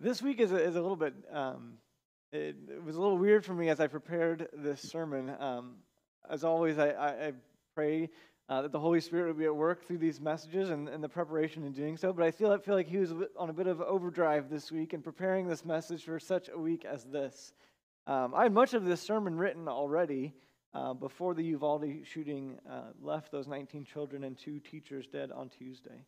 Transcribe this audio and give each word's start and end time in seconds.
this 0.00 0.22
week 0.22 0.40
is 0.40 0.50
a, 0.50 0.56
is 0.56 0.76
a 0.76 0.80
little 0.80 0.96
bit, 0.96 1.14
um, 1.30 1.74
it, 2.32 2.56
it, 2.68 2.82
was 2.82 2.96
a 2.96 3.00
little 3.00 3.18
weird 3.18 3.44
for 3.44 3.52
me 3.52 3.68
as 3.68 3.80
I 3.80 3.86
prepared 3.86 4.48
this 4.52 4.80
sermon. 4.80 5.30
Um, 5.38 5.74
as 6.28 6.42
always, 6.42 6.78
I, 6.78 6.88
I, 6.88 7.08
I 7.08 7.32
pray 7.74 8.08
uh, 8.48 8.62
that 8.62 8.72
the 8.72 8.80
Holy 8.80 9.00
Spirit 9.00 9.26
would 9.28 9.38
be 9.38 9.44
at 9.44 9.54
work 9.54 9.86
through 9.86 9.98
these 9.98 10.20
messages 10.20 10.70
and, 10.70 10.88
and 10.88 11.04
the 11.04 11.08
preparation 11.08 11.64
in 11.64 11.72
doing 11.72 11.98
so. 11.98 12.14
But 12.14 12.24
I 12.24 12.30
feel, 12.30 12.50
I 12.50 12.58
feel 12.58 12.74
like 12.74 12.88
he 12.88 12.96
was 12.96 13.12
on 13.38 13.50
a 13.50 13.52
bit 13.52 13.66
of 13.66 13.82
overdrive 13.82 14.48
this 14.48 14.72
week 14.72 14.94
in 14.94 15.02
preparing 15.02 15.46
this 15.46 15.64
message 15.66 16.04
for 16.04 16.18
such 16.18 16.48
a 16.48 16.58
week 16.58 16.86
as 16.86 17.04
this. 17.04 17.52
Um, 18.06 18.34
I 18.34 18.44
had 18.44 18.52
much 18.52 18.72
of 18.72 18.86
this 18.86 19.02
sermon 19.02 19.36
written 19.36 19.68
already 19.68 20.34
uh, 20.72 20.94
before 20.94 21.34
the 21.34 21.44
Uvalde 21.44 22.04
shooting 22.04 22.58
uh, 22.68 22.92
left 23.02 23.30
those 23.30 23.46
19 23.46 23.84
children 23.84 24.24
and 24.24 24.38
two 24.38 24.60
teachers 24.60 25.06
dead 25.06 25.30
on 25.30 25.50
Tuesday. 25.50 26.06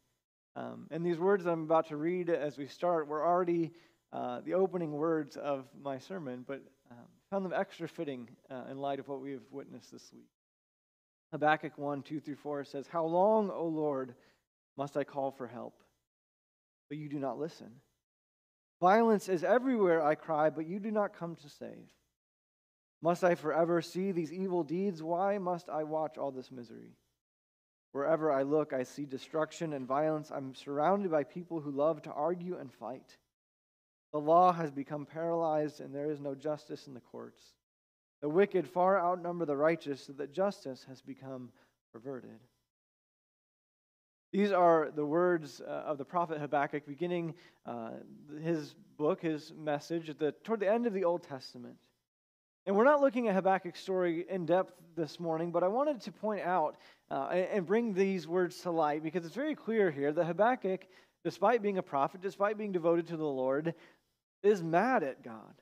Um, 0.54 0.86
and 0.90 1.04
these 1.04 1.18
words 1.18 1.46
I'm 1.46 1.62
about 1.62 1.88
to 1.88 1.96
read 1.96 2.28
as 2.28 2.58
we 2.58 2.66
start 2.66 3.08
were 3.08 3.24
already 3.24 3.72
uh, 4.12 4.40
the 4.44 4.54
opening 4.54 4.92
words 4.92 5.36
of 5.36 5.64
my 5.82 5.98
sermon, 5.98 6.44
but 6.46 6.62
um, 6.90 6.98
found 7.30 7.44
them 7.44 7.54
extra 7.54 7.88
fitting 7.88 8.28
uh, 8.50 8.64
in 8.70 8.78
light 8.78 8.98
of 8.98 9.08
what 9.08 9.20
we 9.22 9.32
have 9.32 9.42
witnessed 9.50 9.90
this 9.90 10.10
week. 10.12 10.28
Habakkuk 11.30 11.78
1 11.78 12.02
2 12.02 12.20
through 12.20 12.36
4 12.36 12.64
says, 12.64 12.86
How 12.86 13.06
long, 13.06 13.50
O 13.50 13.66
Lord, 13.66 14.14
must 14.76 14.96
I 14.98 15.04
call 15.04 15.30
for 15.30 15.46
help? 15.46 15.82
But 16.90 16.98
you 16.98 17.08
do 17.08 17.18
not 17.18 17.38
listen. 17.38 17.70
Violence 18.80 19.30
is 19.30 19.44
everywhere, 19.44 20.04
I 20.04 20.14
cry, 20.14 20.50
but 20.50 20.66
you 20.66 20.78
do 20.78 20.90
not 20.90 21.16
come 21.16 21.36
to 21.36 21.48
save. 21.48 21.88
Must 23.00 23.24
I 23.24 23.34
forever 23.34 23.80
see 23.80 24.12
these 24.12 24.32
evil 24.32 24.62
deeds? 24.62 25.02
Why 25.02 25.38
must 25.38 25.70
I 25.70 25.84
watch 25.84 26.18
all 26.18 26.30
this 26.30 26.50
misery? 26.50 26.96
Wherever 27.92 28.32
I 28.32 28.42
look, 28.42 28.72
I 28.72 28.82
see 28.82 29.04
destruction 29.04 29.74
and 29.74 29.86
violence. 29.86 30.30
I'm 30.30 30.54
surrounded 30.54 31.10
by 31.10 31.24
people 31.24 31.60
who 31.60 31.70
love 31.70 32.02
to 32.02 32.12
argue 32.12 32.56
and 32.56 32.72
fight. 32.72 33.16
The 34.12 34.18
law 34.18 34.52
has 34.52 34.70
become 34.70 35.06
paralyzed, 35.06 35.80
and 35.80 35.94
there 35.94 36.10
is 36.10 36.20
no 36.20 36.34
justice 36.34 36.86
in 36.86 36.94
the 36.94 37.00
courts. 37.00 37.42
The 38.22 38.28
wicked 38.28 38.68
far 38.68 38.98
outnumber 38.98 39.44
the 39.44 39.56
righteous, 39.56 40.06
so 40.06 40.12
that 40.14 40.32
justice 40.32 40.84
has 40.88 41.02
become 41.02 41.50
perverted. 41.92 42.40
These 44.32 44.52
are 44.52 44.90
the 44.94 45.04
words 45.04 45.60
uh, 45.60 45.70
of 45.70 45.98
the 45.98 46.04
prophet 46.06 46.38
Habakkuk 46.38 46.86
beginning 46.86 47.34
uh, 47.66 47.90
his 48.42 48.74
book, 48.96 49.20
his 49.20 49.52
message, 49.58 50.10
toward 50.42 50.60
the 50.60 50.72
end 50.72 50.86
of 50.86 50.94
the 50.94 51.04
Old 51.04 51.22
Testament. 51.22 51.76
And 52.66 52.76
we're 52.76 52.84
not 52.84 53.00
looking 53.00 53.28
at 53.28 53.34
Habakkuk's 53.34 53.80
story 53.80 54.24
in 54.28 54.46
depth 54.46 54.72
this 54.94 55.18
morning, 55.18 55.50
but 55.50 55.64
I 55.64 55.68
wanted 55.68 56.00
to 56.02 56.12
point 56.12 56.42
out 56.42 56.76
uh, 57.10 57.24
and 57.24 57.66
bring 57.66 57.92
these 57.92 58.28
words 58.28 58.60
to 58.60 58.70
light 58.70 59.02
because 59.02 59.26
it's 59.26 59.34
very 59.34 59.56
clear 59.56 59.90
here 59.90 60.12
that 60.12 60.24
Habakkuk, 60.24 60.86
despite 61.24 61.60
being 61.60 61.78
a 61.78 61.82
prophet, 61.82 62.20
despite 62.20 62.56
being 62.56 62.70
devoted 62.70 63.08
to 63.08 63.16
the 63.16 63.24
Lord, 63.24 63.74
is 64.44 64.62
mad 64.62 65.02
at 65.02 65.24
God. 65.24 65.54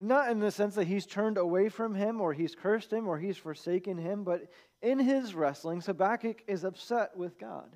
Not 0.00 0.30
in 0.30 0.40
the 0.40 0.50
sense 0.50 0.74
that 0.74 0.86
he's 0.86 1.06
turned 1.06 1.38
away 1.38 1.70
from 1.70 1.94
him 1.94 2.20
or 2.20 2.34
he's 2.34 2.54
cursed 2.54 2.92
him 2.92 3.08
or 3.08 3.18
he's 3.18 3.38
forsaken 3.38 3.96
him, 3.96 4.24
but 4.24 4.50
in 4.82 4.98
his 4.98 5.34
wrestlings, 5.34 5.86
Habakkuk 5.86 6.42
is 6.46 6.64
upset 6.64 7.16
with 7.16 7.38
God. 7.38 7.74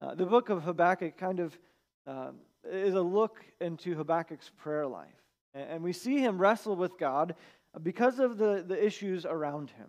Uh, 0.00 0.14
the 0.14 0.26
book 0.26 0.50
of 0.50 0.62
Habakkuk 0.62 1.16
kind 1.16 1.40
of 1.40 1.58
uh, 2.06 2.30
is 2.64 2.94
a 2.94 3.02
look 3.02 3.44
into 3.60 3.96
Habakkuk's 3.96 4.52
prayer 4.56 4.86
life. 4.86 5.23
And 5.54 5.82
we 5.82 5.92
see 5.92 6.18
him 6.18 6.38
wrestle 6.38 6.76
with 6.76 6.98
God 6.98 7.36
because 7.82 8.18
of 8.18 8.38
the, 8.38 8.64
the 8.66 8.84
issues 8.84 9.24
around 9.24 9.70
him. 9.70 9.88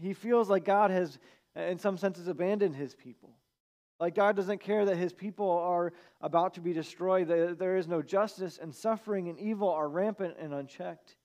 He 0.00 0.12
feels 0.12 0.48
like 0.48 0.64
God 0.64 0.90
has, 0.90 1.18
in 1.54 1.78
some 1.78 1.96
senses, 1.96 2.28
abandoned 2.28 2.76
his 2.76 2.94
people. 2.94 3.36
Like 3.98 4.14
God 4.14 4.36
doesn't 4.36 4.60
care 4.60 4.84
that 4.84 4.96
his 4.96 5.12
people 5.12 5.50
are 5.50 5.92
about 6.20 6.54
to 6.54 6.60
be 6.60 6.72
destroyed, 6.72 7.28
that 7.28 7.58
there 7.58 7.76
is 7.76 7.88
no 7.88 8.02
justice, 8.02 8.58
and 8.60 8.74
suffering 8.74 9.28
and 9.28 9.38
evil 9.38 9.70
are 9.70 9.88
rampant 9.88 10.36
and 10.38 10.52
unchecked. 10.52 11.16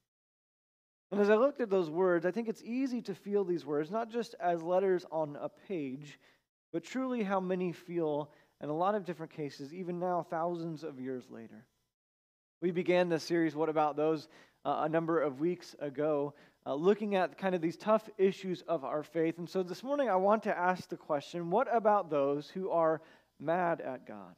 And 1.11 1.19
as 1.19 1.29
I 1.29 1.35
looked 1.35 1.59
at 1.59 1.69
those 1.69 1.89
words, 1.89 2.25
I 2.25 2.31
think 2.31 2.47
it's 2.47 2.63
easy 2.63 3.01
to 3.01 3.13
feel 3.13 3.43
these 3.43 3.65
words, 3.65 3.91
not 3.91 4.09
just 4.09 4.35
as 4.39 4.63
letters 4.63 5.05
on 5.11 5.37
a 5.41 5.49
page, 5.49 6.17
but 6.71 6.85
truly 6.85 7.21
how 7.23 7.41
many 7.41 7.73
feel 7.73 8.31
in 8.61 8.69
a 8.69 8.73
lot 8.73 8.95
of 8.95 9.03
different 9.03 9.33
cases, 9.33 9.73
even 9.73 9.99
now, 9.99 10.25
thousands 10.29 10.83
of 10.85 10.99
years 10.99 11.29
later. 11.29 11.65
We 12.61 12.69
began 12.69 13.09
this 13.09 13.23
series, 13.23 13.55
What 13.55 13.69
About 13.69 13.95
Those, 13.95 14.27
uh, 14.65 14.81
a 14.83 14.89
number 14.89 15.19
of 15.19 15.39
weeks 15.39 15.75
ago, 15.79 16.35
uh, 16.67 16.75
looking 16.75 17.15
at 17.15 17.35
kind 17.35 17.55
of 17.55 17.61
these 17.61 17.75
tough 17.75 18.07
issues 18.19 18.61
of 18.67 18.85
our 18.85 19.01
faith. 19.01 19.39
And 19.39 19.49
so 19.49 19.63
this 19.63 19.83
morning, 19.83 20.09
I 20.09 20.15
want 20.17 20.43
to 20.43 20.55
ask 20.55 20.87
the 20.87 20.95
question 20.95 21.49
what 21.49 21.67
about 21.75 22.11
those 22.11 22.49
who 22.49 22.69
are 22.69 23.01
mad 23.39 23.81
at 23.81 24.05
God? 24.05 24.35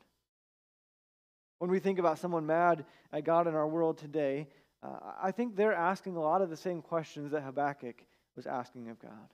When 1.59 1.69
we 1.69 1.79
think 1.79 1.99
about 1.99 2.17
someone 2.17 2.45
mad 2.45 2.85
at 3.11 3.25
God 3.25 3.45
in 3.45 3.55
our 3.55 3.67
world 3.67 3.97
today, 3.97 4.47
uh, 4.81 4.99
I 5.21 5.31
think 5.31 5.57
they're 5.57 5.73
asking 5.73 6.15
a 6.15 6.21
lot 6.21 6.41
of 6.41 6.49
the 6.49 6.55
same 6.55 6.81
questions 6.81 7.31
that 7.31 7.43
Habakkuk 7.43 8.05
was 8.37 8.47
asking 8.47 8.87
of 8.89 8.99
God. 8.99 9.33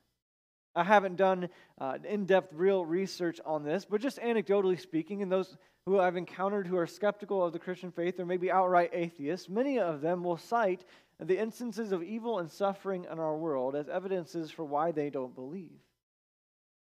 I 0.80 0.84
haven't 0.84 1.18
done 1.18 1.50
uh, 1.82 1.98
in 2.08 2.26
depth, 2.26 2.54
real 2.54 2.86
research 2.86 3.42
on 3.46 3.66
this, 3.66 3.84
but 3.84 4.00
just 4.00 4.18
anecdotally 4.20 4.80
speaking, 4.80 5.22
and 5.22 5.30
those 5.30 5.58
who 5.86 6.00
I've 6.00 6.16
encountered 6.16 6.68
who 6.68 6.78
are 6.78 6.88
skeptical 6.88 7.44
of 7.44 7.52
the 7.52 7.60
Christian 7.60 7.92
faith 7.92 8.18
or 8.18 8.26
maybe 8.26 8.50
outright 8.50 8.92
atheists, 8.94 9.50
many 9.50 9.78
of 9.78 10.00
them 10.00 10.24
will 10.24 10.38
cite 10.38 10.86
the 11.20 11.38
instances 11.38 11.92
of 11.92 12.02
evil 12.02 12.40
and 12.40 12.50
suffering 12.50 13.06
in 13.12 13.20
our 13.20 13.36
world 13.36 13.76
as 13.76 13.90
evidences 13.90 14.52
for 14.52 14.64
why 14.64 14.92
they 14.92 15.10
don't 15.10 15.36
believe. 15.36 15.82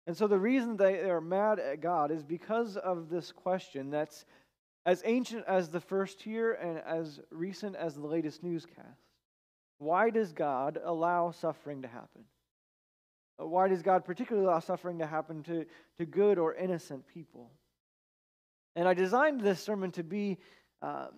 And 0.06 0.16
so 0.16 0.28
the 0.28 0.38
reason 0.38 0.78
they 0.78 1.00
are 1.10 1.20
mad 1.20 1.58
at 1.60 1.82
God 1.82 2.12
is 2.12 2.24
because 2.24 2.78
of 2.78 3.10
this 3.10 3.32
question 3.32 3.90
that's 3.90 4.26
as 4.86 5.02
ancient 5.06 5.44
as 5.48 5.70
the 5.70 5.82
first 5.82 6.28
year 6.28 6.54
and 6.54 6.78
as 6.86 7.20
recent 7.32 7.76
as 7.76 7.96
the 7.96 8.06
latest 8.06 8.44
newscast. 8.44 9.02
Why 9.80 10.12
does 10.12 10.34
God 10.34 10.80
allow 10.84 11.32
suffering 11.32 11.82
to 11.82 11.88
happen? 11.88 12.26
Why 13.38 13.68
does 13.68 13.82
God 13.82 14.04
particularly 14.04 14.48
allow 14.48 14.60
suffering 14.60 15.00
to 15.00 15.06
happen 15.06 15.44
to, 15.44 15.66
to 15.98 16.06
good 16.06 16.40
or 16.40 16.56
innocent 16.56 17.06
people? 17.08 17.52
And 18.76 18.88
I 18.88 18.94
designed 18.94 19.42
this 19.42 19.62
sermon 19.62 19.92
to 19.92 20.04
be 20.04 20.38
um, 20.82 21.10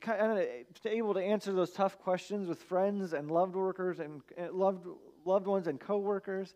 kind 0.00 0.38
of 0.38 0.46
able 0.84 1.14
to 1.14 1.20
answer 1.20 1.52
those 1.52 1.70
tough 1.70 1.98
questions 1.98 2.48
with 2.48 2.62
friends 2.62 3.12
and 3.12 3.30
loved 3.30 3.54
workers 3.54 4.00
and 4.00 4.22
loved, 4.52 4.86
loved 5.24 5.46
ones 5.46 5.66
and 5.66 5.80
coworkers, 5.80 6.54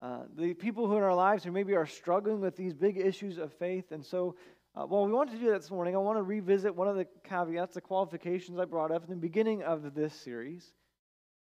uh, 0.00 0.22
the 0.36 0.54
people 0.54 0.86
who 0.86 0.96
in 0.96 1.02
our 1.02 1.14
lives 1.14 1.44
who 1.44 1.52
maybe 1.52 1.74
are 1.74 1.86
struggling 1.86 2.40
with 2.40 2.56
these 2.56 2.74
big 2.74 2.98
issues 2.98 3.38
of 3.38 3.52
faith. 3.52 3.92
And 3.92 4.04
so, 4.04 4.34
uh, 4.74 4.84
well, 4.86 5.06
we 5.06 5.12
want 5.12 5.30
to 5.30 5.38
do 5.38 5.50
that 5.50 5.60
this 5.60 5.70
morning. 5.70 5.94
I 5.94 5.98
want 5.98 6.18
to 6.18 6.22
revisit 6.22 6.74
one 6.74 6.88
of 6.88 6.96
the 6.96 7.06
caveats, 7.24 7.74
the 7.74 7.80
qualifications 7.80 8.58
I 8.58 8.64
brought 8.64 8.90
up 8.90 9.04
in 9.04 9.10
the 9.10 9.16
beginning 9.16 9.62
of 9.62 9.94
this 9.94 10.14
series. 10.14 10.72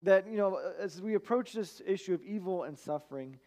That, 0.04 0.28
you 0.28 0.36
know, 0.36 0.60
as 0.78 1.00
we 1.00 1.14
approach 1.14 1.52
this 1.52 1.80
issue 1.86 2.14
of 2.14 2.22
evil 2.22 2.64
and 2.64 2.78
suffering, 2.78 3.38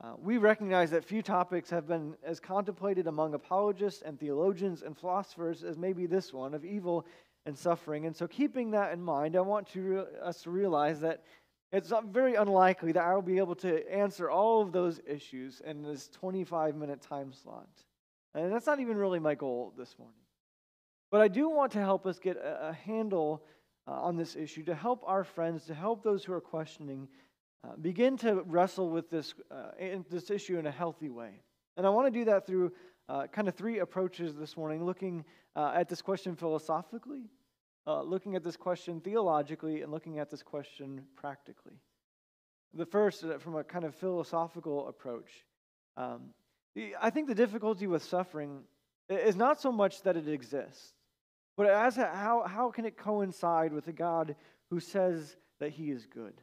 uh, 0.00 0.14
we 0.18 0.38
recognize 0.38 0.90
that 0.92 1.04
few 1.04 1.22
topics 1.22 1.70
have 1.70 1.86
been 1.86 2.16
as 2.22 2.38
contemplated 2.40 3.06
among 3.06 3.34
apologists 3.34 4.02
and 4.02 4.18
theologians 4.18 4.82
and 4.82 4.96
philosophers 4.96 5.64
as 5.64 5.76
maybe 5.76 6.06
this 6.06 6.32
one 6.32 6.54
of 6.54 6.64
evil 6.64 7.04
and 7.46 7.58
suffering. 7.58 8.06
And 8.06 8.14
so, 8.14 8.28
keeping 8.28 8.70
that 8.70 8.92
in 8.92 9.02
mind, 9.02 9.34
I 9.36 9.40
want 9.40 9.66
to 9.72 9.80
re- 9.80 10.04
us 10.22 10.42
to 10.42 10.50
realize 10.50 11.00
that 11.00 11.24
it's 11.72 11.92
very 12.12 12.36
unlikely 12.36 12.92
that 12.92 13.02
I 13.02 13.14
will 13.14 13.22
be 13.22 13.38
able 13.38 13.56
to 13.56 13.92
answer 13.92 14.30
all 14.30 14.62
of 14.62 14.70
those 14.70 15.00
issues 15.08 15.60
in 15.64 15.82
this 15.82 16.08
25 16.08 16.76
minute 16.76 17.02
time 17.02 17.32
slot. 17.32 17.68
And 18.34 18.52
that's 18.52 18.66
not 18.66 18.78
even 18.78 18.96
really 18.96 19.18
my 19.18 19.34
goal 19.34 19.74
this 19.76 19.98
morning. 19.98 20.14
But 21.10 21.20
I 21.20 21.28
do 21.28 21.48
want 21.48 21.72
to 21.72 21.80
help 21.80 22.06
us 22.06 22.20
get 22.20 22.36
a, 22.36 22.68
a 22.68 22.72
handle 22.72 23.44
uh, 23.86 23.92
on 23.92 24.16
this 24.16 24.36
issue, 24.36 24.62
to 24.64 24.74
help 24.74 25.02
our 25.06 25.24
friends, 25.24 25.64
to 25.66 25.74
help 25.74 26.02
those 26.02 26.24
who 26.24 26.32
are 26.32 26.40
questioning 26.40 27.08
uh, 27.64 27.76
begin 27.80 28.16
to 28.18 28.42
wrestle 28.46 28.90
with 28.90 29.10
this, 29.10 29.34
uh, 29.50 29.70
this 30.10 30.30
issue 30.30 30.58
in 30.58 30.66
a 30.66 30.70
healthy 30.70 31.08
way. 31.08 31.40
And 31.76 31.86
I 31.86 31.90
want 31.90 32.12
to 32.12 32.18
do 32.18 32.24
that 32.26 32.46
through 32.46 32.72
uh, 33.08 33.26
kind 33.26 33.48
of 33.48 33.54
three 33.54 33.80
approaches 33.80 34.34
this 34.34 34.56
morning 34.56 34.84
looking 34.84 35.24
uh, 35.56 35.72
at 35.74 35.88
this 35.88 36.00
question 36.00 36.36
philosophically, 36.36 37.28
looking 37.86 38.34
at 38.36 38.42
this 38.42 38.56
question 38.56 39.00
theologically, 39.00 39.82
and 39.82 39.92
looking 39.92 40.18
at 40.18 40.30
this 40.30 40.42
question 40.42 41.02
practically. 41.16 41.74
The 42.72 42.86
first, 42.86 43.24
from 43.40 43.56
a 43.56 43.64
kind 43.64 43.84
of 43.84 43.94
philosophical 43.94 44.88
approach. 44.88 45.44
Um, 45.96 46.30
I 47.00 47.10
think 47.10 47.28
the 47.28 47.34
difficulty 47.34 47.86
with 47.86 48.02
suffering 48.02 48.62
is 49.08 49.36
not 49.36 49.60
so 49.60 49.70
much 49.70 50.02
that 50.02 50.16
it 50.16 50.28
exists, 50.28 50.93
but 51.56 51.66
as 51.68 51.98
a, 51.98 52.06
how, 52.06 52.44
how 52.46 52.70
can 52.70 52.84
it 52.84 52.96
coincide 52.96 53.72
with 53.72 53.88
a 53.88 53.92
God 53.92 54.34
who 54.70 54.80
says 54.80 55.36
that 55.60 55.70
he 55.70 55.90
is 55.90 56.06
good? 56.06 56.40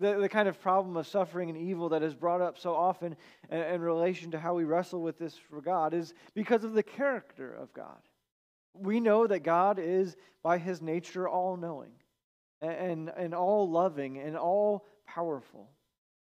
The, 0.00 0.18
the 0.18 0.28
kind 0.28 0.48
of 0.48 0.60
problem 0.60 0.96
of 0.96 1.06
suffering 1.06 1.50
and 1.50 1.58
evil 1.58 1.90
that 1.90 2.02
is 2.02 2.14
brought 2.14 2.40
up 2.40 2.58
so 2.58 2.74
often 2.74 3.16
in, 3.50 3.58
in 3.58 3.80
relation 3.80 4.30
to 4.32 4.38
how 4.38 4.54
we 4.54 4.64
wrestle 4.64 5.02
with 5.02 5.18
this 5.18 5.36
for 5.36 5.60
God 5.60 5.94
is 5.94 6.14
because 6.34 6.64
of 6.64 6.74
the 6.74 6.82
character 6.82 7.54
of 7.54 7.72
God. 7.72 8.00
We 8.74 8.98
know 8.98 9.26
that 9.26 9.40
God 9.40 9.78
is, 9.78 10.16
by 10.42 10.58
his 10.58 10.82
nature, 10.82 11.28
all 11.28 11.56
knowing 11.56 11.92
and, 12.60 13.10
and 13.16 13.34
all 13.34 13.70
loving 13.70 14.18
and 14.18 14.36
all 14.36 14.86
powerful. 15.06 15.70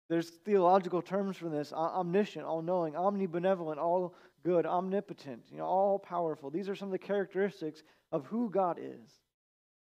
There's 0.10 0.30
theological 0.30 1.02
terms 1.02 1.38
for 1.38 1.50
this 1.50 1.74
omniscient, 1.74 2.46
all 2.46 2.62
knowing, 2.62 2.94
omnibenevolent, 2.94 3.78
all 3.78 4.14
good, 4.46 4.66
omnipotent, 4.68 5.44
you 5.52 5.58
know, 5.58 5.66
all 5.66 5.98
powerful. 5.98 6.52
These 6.52 6.70
are 6.70 6.76
some 6.76 6.90
of 6.90 6.92
the 6.92 7.00
characteristics 7.00 7.82
of 8.12 8.28
who 8.28 8.50
God 8.50 8.78
is. 8.80 9.20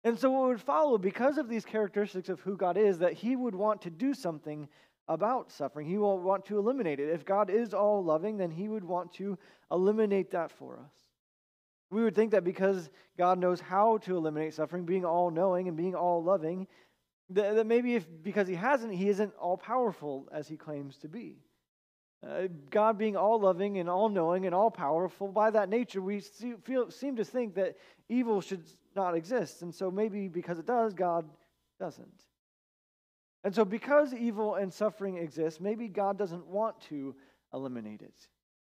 And 0.04 0.18
so, 0.18 0.30
what 0.30 0.48
would 0.48 0.60
follow 0.60 0.96
because 0.96 1.38
of 1.38 1.48
these 1.48 1.64
characteristics 1.64 2.28
of 2.28 2.40
who 2.40 2.56
God 2.56 2.76
is, 2.76 2.98
that 2.98 3.14
He 3.14 3.36
would 3.36 3.54
want 3.54 3.82
to 3.82 3.90
do 3.90 4.14
something 4.14 4.68
about 5.08 5.50
suffering. 5.50 5.86
He 5.86 5.98
will 5.98 6.18
want 6.18 6.46
to 6.46 6.58
eliminate 6.58 7.00
it. 7.00 7.10
If 7.10 7.24
God 7.24 7.50
is 7.50 7.74
all 7.74 8.02
loving, 8.04 8.36
then 8.36 8.50
He 8.50 8.68
would 8.68 8.84
want 8.84 9.12
to 9.14 9.36
eliminate 9.72 10.30
that 10.30 10.52
for 10.52 10.78
us. 10.78 10.92
We 11.90 12.02
would 12.02 12.14
think 12.14 12.30
that 12.30 12.44
because 12.44 12.90
God 13.18 13.38
knows 13.38 13.60
how 13.60 13.98
to 13.98 14.16
eliminate 14.16 14.54
suffering, 14.54 14.84
being 14.84 15.04
all 15.04 15.30
knowing 15.30 15.68
and 15.68 15.76
being 15.76 15.94
all 15.94 16.22
loving, 16.22 16.66
that, 17.30 17.56
that 17.56 17.66
maybe 17.66 17.94
if 17.94 18.06
because 18.22 18.46
He 18.46 18.54
hasn't, 18.54 18.94
He 18.94 19.08
isn't 19.08 19.34
all 19.34 19.56
powerful 19.56 20.28
as 20.32 20.46
He 20.46 20.56
claims 20.56 20.98
to 20.98 21.08
be. 21.08 21.38
Uh, 22.26 22.48
God 22.70 22.96
being 22.96 23.16
all 23.16 23.38
loving 23.40 23.78
and 23.78 23.88
all 23.88 24.08
knowing 24.08 24.46
and 24.46 24.54
all 24.54 24.70
powerful, 24.70 25.28
by 25.28 25.50
that 25.50 25.68
nature, 25.68 26.00
we 26.00 26.20
see, 26.20 26.54
feel, 26.64 26.90
seem 26.90 27.16
to 27.16 27.24
think 27.24 27.54
that 27.56 27.76
evil 28.08 28.40
should 28.40 28.62
not 28.96 29.14
exist. 29.14 29.62
And 29.62 29.74
so 29.74 29.90
maybe 29.90 30.28
because 30.28 30.58
it 30.58 30.66
does, 30.66 30.94
God 30.94 31.28
doesn't. 31.78 32.22
And 33.42 33.54
so, 33.54 33.64
because 33.64 34.14
evil 34.14 34.54
and 34.54 34.72
suffering 34.72 35.18
exist, 35.18 35.60
maybe 35.60 35.86
God 35.86 36.16
doesn't 36.16 36.46
want 36.46 36.80
to 36.88 37.14
eliminate 37.52 38.00
it, 38.00 38.14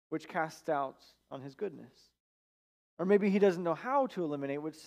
which 0.10 0.28
casts 0.28 0.62
doubts 0.64 1.06
on 1.30 1.42
his 1.42 1.54
goodness. 1.54 1.94
Or 2.98 3.06
maybe 3.06 3.30
he 3.30 3.38
doesn't 3.38 3.64
know 3.64 3.76
how 3.76 4.08
to 4.08 4.24
eliminate, 4.24 4.62
which 4.64 4.78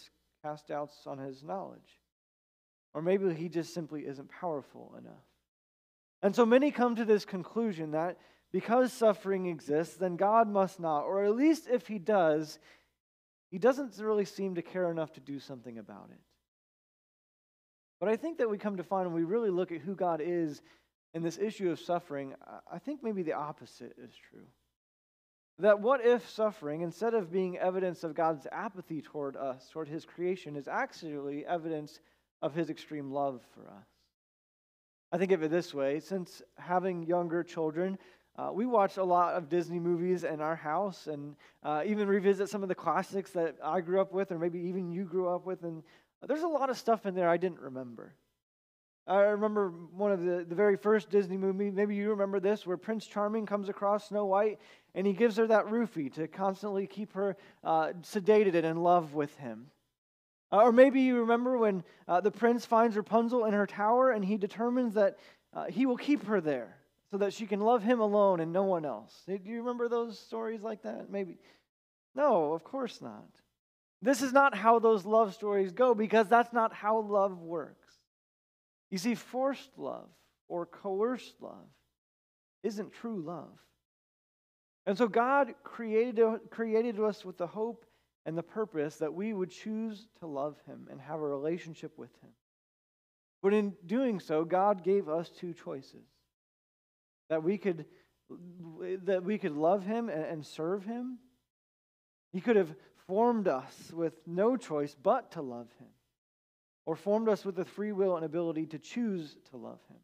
casts 0.43 0.67
doubts 0.67 1.07
on 1.07 1.19
his 1.19 1.45
knowledge. 1.45 2.01
Or 2.95 3.03
maybe 3.03 3.33
he 3.33 3.49
just 3.49 3.75
simply 3.75 4.07
isn't 4.07 4.29
powerful 4.29 4.95
enough. 4.99 5.25
And 6.23 6.35
so 6.35 6.47
many 6.47 6.73
come 6.73 6.97
to 6.97 7.05
this 7.05 7.25
conclusion 7.25 7.93
that 7.93 8.19
because 8.57 8.91
suffering 8.91 9.45
exists, 9.45 9.97
then 9.99 10.17
God 10.17 10.49
must 10.49 10.81
not, 10.81 11.03
or 11.03 11.23
at 11.27 11.37
least 11.37 11.69
if 11.71 11.87
he 11.87 11.99
does, 11.99 12.59
he 13.51 13.59
doesn't 13.59 13.99
really 13.99 14.25
seem 14.25 14.55
to 14.55 14.63
care 14.63 14.91
enough 14.91 15.13
to 15.13 15.21
do 15.21 15.39
something 15.39 15.77
about 15.77 16.09
it. 16.11 16.21
But 18.01 18.09
I 18.09 18.17
think 18.17 18.39
that 18.39 18.49
we 18.49 18.57
come 18.57 18.79
to 18.79 18.83
find 18.83 19.13
when 19.13 19.15
we 19.15 19.25
really 19.25 19.51
look 19.51 19.73
at 19.73 19.83
who 19.83 19.95
God 19.95 20.23
is 20.25 20.63
in 21.13 21.23
this 21.23 21.37
issue 21.37 21.71
of 21.71 21.79
suffering, 21.79 22.33
I 22.73 22.79
think 22.79 23.03
maybe 23.03 23.23
the 23.23 23.35
opposite 23.35 23.93
is 24.03 24.15
true. 24.31 24.47
That 25.59 25.81
what 25.81 26.03
if 26.03 26.27
suffering, 26.31 26.81
instead 26.81 27.13
of 27.13 27.31
being 27.31 27.59
evidence 27.59 28.05
of 28.05 28.15
God's 28.15 28.47
apathy 28.51 29.03
toward 29.03 29.37
us, 29.37 29.69
toward 29.71 29.89
his 29.89 30.07
creation, 30.07 30.57
is 30.57 30.67
actually 30.67 31.45
evidence 31.45 32.01
of 32.41 32.55
his 32.55 32.71
extreme 32.71 33.11
love 33.11 33.43
for 33.55 33.69
us? 33.69 33.87
I 35.13 35.19
think 35.19 35.33
of 35.33 35.43
it 35.43 35.51
this 35.51 35.75
way 35.75 36.01
since 36.01 36.41
having 36.57 37.03
younger 37.03 37.45
children, 37.45 37.99
uh, 38.39 38.51
we 38.53 38.67
watch 38.67 38.99
a 38.99 39.05
lot 39.05 39.35
of 39.35 39.49
Disney 39.49 39.79
movies 39.79 40.25
in 40.25 40.41
our 40.41 40.57
house 40.57 41.07
and 41.07 41.37
uh, 41.63 41.83
even 41.87 42.07
revisit 42.07 42.49
some 42.51 42.63
of 42.63 42.69
the 42.69 42.75
classics 42.75 43.31
that 43.31 43.57
I 43.65 43.81
grew 43.81 44.01
up 44.01 44.13
with, 44.13 44.31
or 44.31 44.39
maybe 44.39 44.61
even 44.61 44.91
you 44.91 45.05
grew 45.05 45.29
up 45.29 45.47
with. 45.47 45.63
And 45.63 45.83
there's 46.27 46.43
a 46.43 46.49
lot 46.49 46.69
of 46.69 46.77
stuff 46.77 47.07
in 47.07 47.15
there 47.15 47.29
I 47.29 47.39
didn't 47.39 47.61
remember. 47.61 48.15
I 49.07 49.21
remember 49.21 49.71
one 49.71 50.11
of 50.11 50.23
the, 50.23 50.45
the 50.47 50.55
very 50.55 50.77
first 50.77 51.11
Disney 51.11 51.37
movie, 51.37 51.71
maybe 51.71 51.95
you 51.95 52.11
remember 52.11 52.41
this, 52.41 52.67
where 52.67 52.77
Prince 52.77 53.07
Charming 53.07 53.47
comes 53.47 53.69
across 53.69 54.09
Snow 54.09 54.27
White 54.27 54.59
and 54.95 55.07
he 55.07 55.13
gives 55.13 55.37
her 55.37 55.47
that 55.47 55.67
roofie 55.67 56.13
to 56.15 56.27
constantly 56.27 56.87
keep 56.87 57.13
her 57.13 57.37
uh, 57.63 57.93
sedated 58.03 58.55
and 58.55 58.67
in 58.67 58.83
love 58.83 59.15
with 59.15 59.35
him. 59.37 59.69
Uh, 60.53 60.63
or 60.63 60.73
maybe 60.73 61.01
you 61.03 61.21
remember 61.21 61.57
when 61.57 61.85
uh, 62.09 62.21
the 62.21 62.31
prince 62.31 62.67
finds 62.67 62.97
Rapunzel 62.97 63.45
in 63.45 63.53
her 63.55 63.67
tower 63.67 64.11
and 64.11 64.25
he 64.25 64.37
determines 64.37 64.95
that 64.95 65.19
uh, 65.55 65.67
he 65.67 65.87
will 65.87 65.97
keep 65.97 66.25
her 66.25 66.41
there 66.41 66.77
so 67.11 67.19
that 67.19 67.33
she 67.33 67.47
can 67.47 67.61
love 67.61 67.83
him 67.83 68.01
alone 68.01 68.41
and 68.41 68.53
no 68.53 68.65
one 68.65 68.85
else. 68.85 69.23
Do 69.27 69.39
you 69.45 69.59
remember 69.59 69.89
those 69.89 70.19
stories 70.19 70.63
like 70.63 70.83
that? 70.83 71.11
Maybe. 71.11 71.39
No, 72.15 72.53
of 72.53 72.65
course 72.65 73.01
not. 73.01 73.29
This 74.03 74.23
is 74.23 74.33
not 74.33 74.55
how 74.55 74.79
those 74.79 75.05
love 75.05 75.35
stories 75.35 75.73
go 75.73 75.95
because 75.95 76.29
that's 76.29 76.53
not 76.53 76.73
how 76.73 77.01
love 77.01 77.41
works. 77.41 77.95
You 78.91 78.99
see, 78.99 79.15
forced 79.15 79.71
love 79.77 80.09
or 80.49 80.67
coerced 80.67 81.35
love 81.41 81.69
isn't 82.63 82.93
true 82.93 83.23
love. 83.23 83.59
And 84.87 84.97
so 84.97 85.09
God 85.09 85.55
created, 85.65 86.25
created 86.51 87.01
us 87.01 87.25
with 87.25 87.39
the 87.39 87.47
hope 87.47 87.85
and 88.25 88.37
the 88.37 88.43
purpose 88.43 88.97
that 88.97 89.13
we 89.13 89.33
would 89.33 89.51
choose 89.51 90.07
to 90.21 90.27
love 90.27 90.57
Him 90.67 90.89
and 90.91 91.01
have 91.01 91.21
a 91.21 91.27
relationship 91.29 91.97
with 91.97 92.11
Him. 92.23 92.31
But 93.43 93.55
in 93.55 93.75
doing 93.87 94.21
so, 94.21 94.45
God 94.45 94.85
gave 94.85 95.09
us 95.09 95.29
two 95.31 95.55
choices 95.55 96.07
that 97.29 97.43
we 97.43 97.59
could 97.59 97.87
that 99.05 99.23
we 99.23 99.39
could 99.39 99.57
love 99.57 99.87
him 99.87 100.09
and, 100.09 100.45
serve 100.45 100.85
him. 100.85 101.19
He 102.33 102.41
could 102.41 102.57
have 102.57 102.75
formed 103.07 103.47
us 103.47 103.93
with 103.93 104.15
no 104.27 104.57
choice 104.57 104.97
but 105.01 105.31
to 105.33 105.43
love 105.43 105.69
him, 105.79 105.89
or 106.87 106.97
formed 106.97 107.29
us 107.29 107.45
with 107.45 107.55
the 107.55 107.65
free 107.65 107.93
will 107.93 108.17
and 108.17 108.25
ability 108.25 108.67
to 108.67 108.79
choose 108.81 109.37
to 109.51 109.57
love 109.57 109.79
him. 109.89 109.99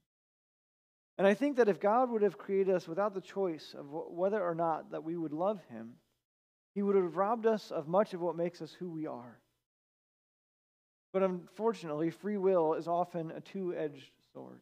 And 1.19 1.27
I 1.27 1.35
think 1.35 1.57
that 1.57 1.69
if 1.69 1.81
God 1.81 2.11
would 2.11 2.23
have 2.23 2.39
created 2.39 2.75
us 2.75 2.87
without 2.87 3.13
the 3.13 3.21
choice 3.21 3.75
of 3.77 3.87
whether 3.91 4.41
or 4.43 4.55
not 4.55 4.93
that 4.93 5.05
we 5.05 5.17
would 5.17 5.33
love 5.33 5.61
him, 5.69 5.95
he 6.75 6.83
would 6.83 6.97
have 6.97 7.17
robbed 7.17 7.47
us 7.47 7.71
of 7.71 7.89
much 7.89 8.15
of 8.15 8.21
what 8.21 8.37
makes 8.37 8.63
us 8.63 8.73
who 8.73 8.89
we 8.89 9.07
are. 9.07 9.41
But 11.13 11.23
unfortunately, 11.23 12.11
free 12.11 12.39
will 12.39 12.75
is 12.75 12.89
often 12.89 13.31
a 13.31 13.41
two 13.41 13.75
edged 13.75 14.11
sword, 14.33 14.61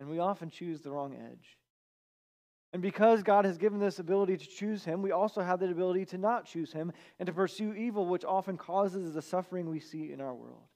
and 0.00 0.08
we 0.08 0.18
often 0.18 0.50
choose 0.50 0.80
the 0.80 0.90
wrong 0.90 1.14
edge. 1.14 1.58
And 2.72 2.82
because 2.82 3.22
God 3.22 3.44
has 3.44 3.56
given 3.56 3.78
this 3.78 3.98
ability 3.98 4.36
to 4.36 4.46
choose 4.46 4.84
him, 4.84 5.00
we 5.00 5.10
also 5.10 5.40
have 5.40 5.58
the 5.58 5.70
ability 5.70 6.04
to 6.06 6.18
not 6.18 6.44
choose 6.44 6.72
him 6.72 6.92
and 7.18 7.26
to 7.26 7.32
pursue 7.32 7.72
evil, 7.72 8.06
which 8.06 8.24
often 8.24 8.58
causes 8.58 9.14
the 9.14 9.22
suffering 9.22 9.70
we 9.70 9.80
see 9.80 10.12
in 10.12 10.20
our 10.20 10.34
world. 10.34 10.68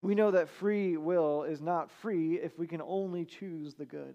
We 0.00 0.14
know 0.14 0.30
that 0.30 0.48
free 0.48 0.96
will 0.96 1.42
is 1.44 1.60
not 1.60 1.90
free 1.90 2.34
if 2.34 2.58
we 2.58 2.66
can 2.66 2.82
only 2.82 3.24
choose 3.24 3.74
the 3.74 3.86
good. 3.86 4.14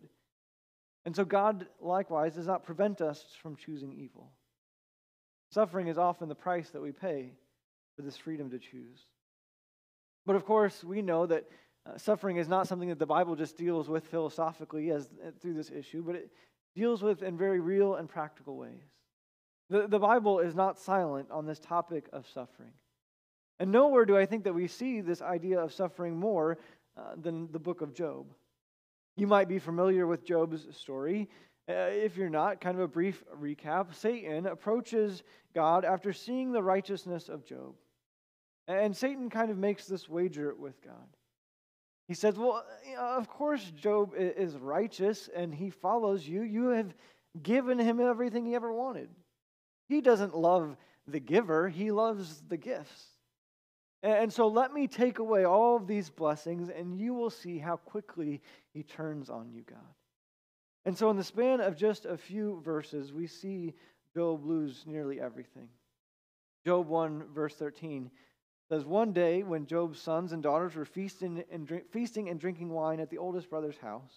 And 1.06 1.16
so 1.16 1.26
God, 1.26 1.68
likewise, 1.82 2.36
does 2.36 2.48
not 2.48 2.64
prevent 2.64 3.02
us 3.02 3.26
from 3.42 3.56
choosing 3.56 3.94
evil. 3.94 4.32
Suffering 5.52 5.88
is 5.88 5.98
often 5.98 6.30
the 6.30 6.36
price 6.36 6.70
that 6.70 6.82
we 6.82 6.92
pay 6.92 7.34
for 7.96 8.04
this 8.04 8.18
freedom 8.18 8.50
to 8.52 8.60
choose. 8.60 9.08
But 10.26 10.36
of 10.36 10.46
course, 10.46 10.84
we 10.84 11.02
know 11.02 11.26
that 11.26 11.50
uh, 11.86 11.98
suffering 11.98 12.38
is 12.38 12.48
not 12.48 12.68
something 12.68 12.90
that 12.90 13.00
the 13.00 13.06
Bible 13.06 13.36
just 13.36 13.58
deals 13.58 13.90
with 13.90 14.06
philosophically 14.08 14.92
as 14.92 15.10
uh, 15.26 15.32
through 15.42 15.54
this 15.54 15.72
issue, 15.72 16.04
but 16.04 16.16
it 16.16 16.30
deals 16.76 17.02
with 17.02 17.24
in 17.24 17.38
very 17.38 17.60
real 17.60 17.96
and 17.96 18.10
practical 18.10 18.58
ways. 18.58 18.84
The, 19.70 19.88
the 19.88 20.00
Bible 20.00 20.40
is 20.40 20.56
not 20.56 20.80
silent 20.80 21.30
on 21.32 21.46
this 21.46 21.60
topic 21.60 22.10
of 22.12 22.28
suffering. 22.28 22.74
And 23.60 23.72
nowhere 23.72 24.06
do 24.06 24.18
I 24.18 24.26
think 24.26 24.44
that 24.46 24.54
we 24.54 24.68
see 24.68 25.02
this 25.02 25.22
idea 25.22 25.60
of 25.60 25.74
suffering 25.74 26.18
more 26.18 26.58
uh, 26.98 27.16
than 27.22 27.52
the 27.52 27.60
book 27.60 27.82
of 27.82 27.94
Job. 27.94 28.26
You 29.18 29.28
might 29.28 29.48
be 29.48 29.60
familiar 29.60 30.08
with 30.08 30.26
Job's 30.26 30.66
story. 30.76 31.30
Uh, 31.70 31.74
if 31.74 32.18
you're 32.18 32.30
not, 32.30 32.62
kind 32.62 32.78
of 32.78 32.84
a 32.84 32.88
brief 32.88 33.24
recap 33.40 33.94
Satan 33.94 34.48
approaches 34.48 35.24
God 35.54 35.86
after 35.86 36.14
seeing 36.14 36.52
the 36.52 36.64
righteousness 36.64 37.30
of 37.30 37.46
Job. 37.46 37.76
And 38.68 38.96
Satan 38.96 39.30
kind 39.30 39.52
of 39.52 39.58
makes 39.58 39.86
this 39.86 40.08
wager 40.08 40.56
with 40.56 40.82
God. 40.82 41.08
He 42.10 42.16
says, 42.16 42.40
Well, 42.40 42.66
of 42.98 43.30
course, 43.30 43.64
Job 43.70 44.16
is 44.18 44.58
righteous 44.58 45.30
and 45.34 45.54
he 45.54 45.70
follows 45.70 46.28
you. 46.28 46.42
You 46.42 46.70
have 46.70 46.92
given 47.44 47.78
him 47.78 48.02
everything 48.02 48.48
he 48.48 48.56
ever 48.56 48.74
wanted. 48.74 49.10
He 49.88 50.02
doesn't 50.02 50.36
love 50.36 50.76
the 51.08 51.20
giver, 51.20 51.70
he 51.70 51.92
loves 51.92 52.42
the 52.50 52.58
gifts. 52.58 53.06
And 54.02 54.34
so 54.34 54.48
let 54.48 54.74
me 54.74 54.88
take 54.88 55.20
away 55.20 55.44
all 55.44 55.76
of 55.76 55.86
these 55.86 56.10
blessings, 56.10 56.70
and 56.70 56.98
you 56.98 57.14
will 57.14 57.30
see 57.30 57.60
how 57.60 57.76
quickly 57.76 58.42
he 58.74 58.82
turns 58.82 59.30
on 59.30 59.52
you, 59.52 59.62
God. 59.70 59.78
And 60.86 60.98
so, 60.98 61.10
in 61.10 61.18
the 61.18 61.24
span 61.24 61.60
of 61.60 61.76
just 61.76 62.06
a 62.06 62.18
few 62.18 62.62
verses, 62.64 63.12
we 63.12 63.28
see 63.28 63.76
Job 64.16 64.46
lose 64.46 64.84
nearly 64.88 65.20
everything. 65.20 65.68
Job 66.66 66.88
1, 66.88 67.26
verse 67.34 67.56
13 67.56 68.10
says 68.70 68.86
one 68.86 69.12
day 69.12 69.42
when 69.42 69.66
Job's 69.66 70.00
sons 70.00 70.32
and 70.32 70.44
daughters 70.44 70.76
were 70.76 70.86
feasting 70.86 71.44
and, 71.52 71.66
drink, 71.66 71.92
feasting 71.92 72.30
and 72.30 72.40
drinking 72.40 72.70
wine 72.70 73.00
at 73.00 73.10
the 73.10 73.18
oldest 73.18 73.50
brother's 73.50 73.80
house, 73.80 74.14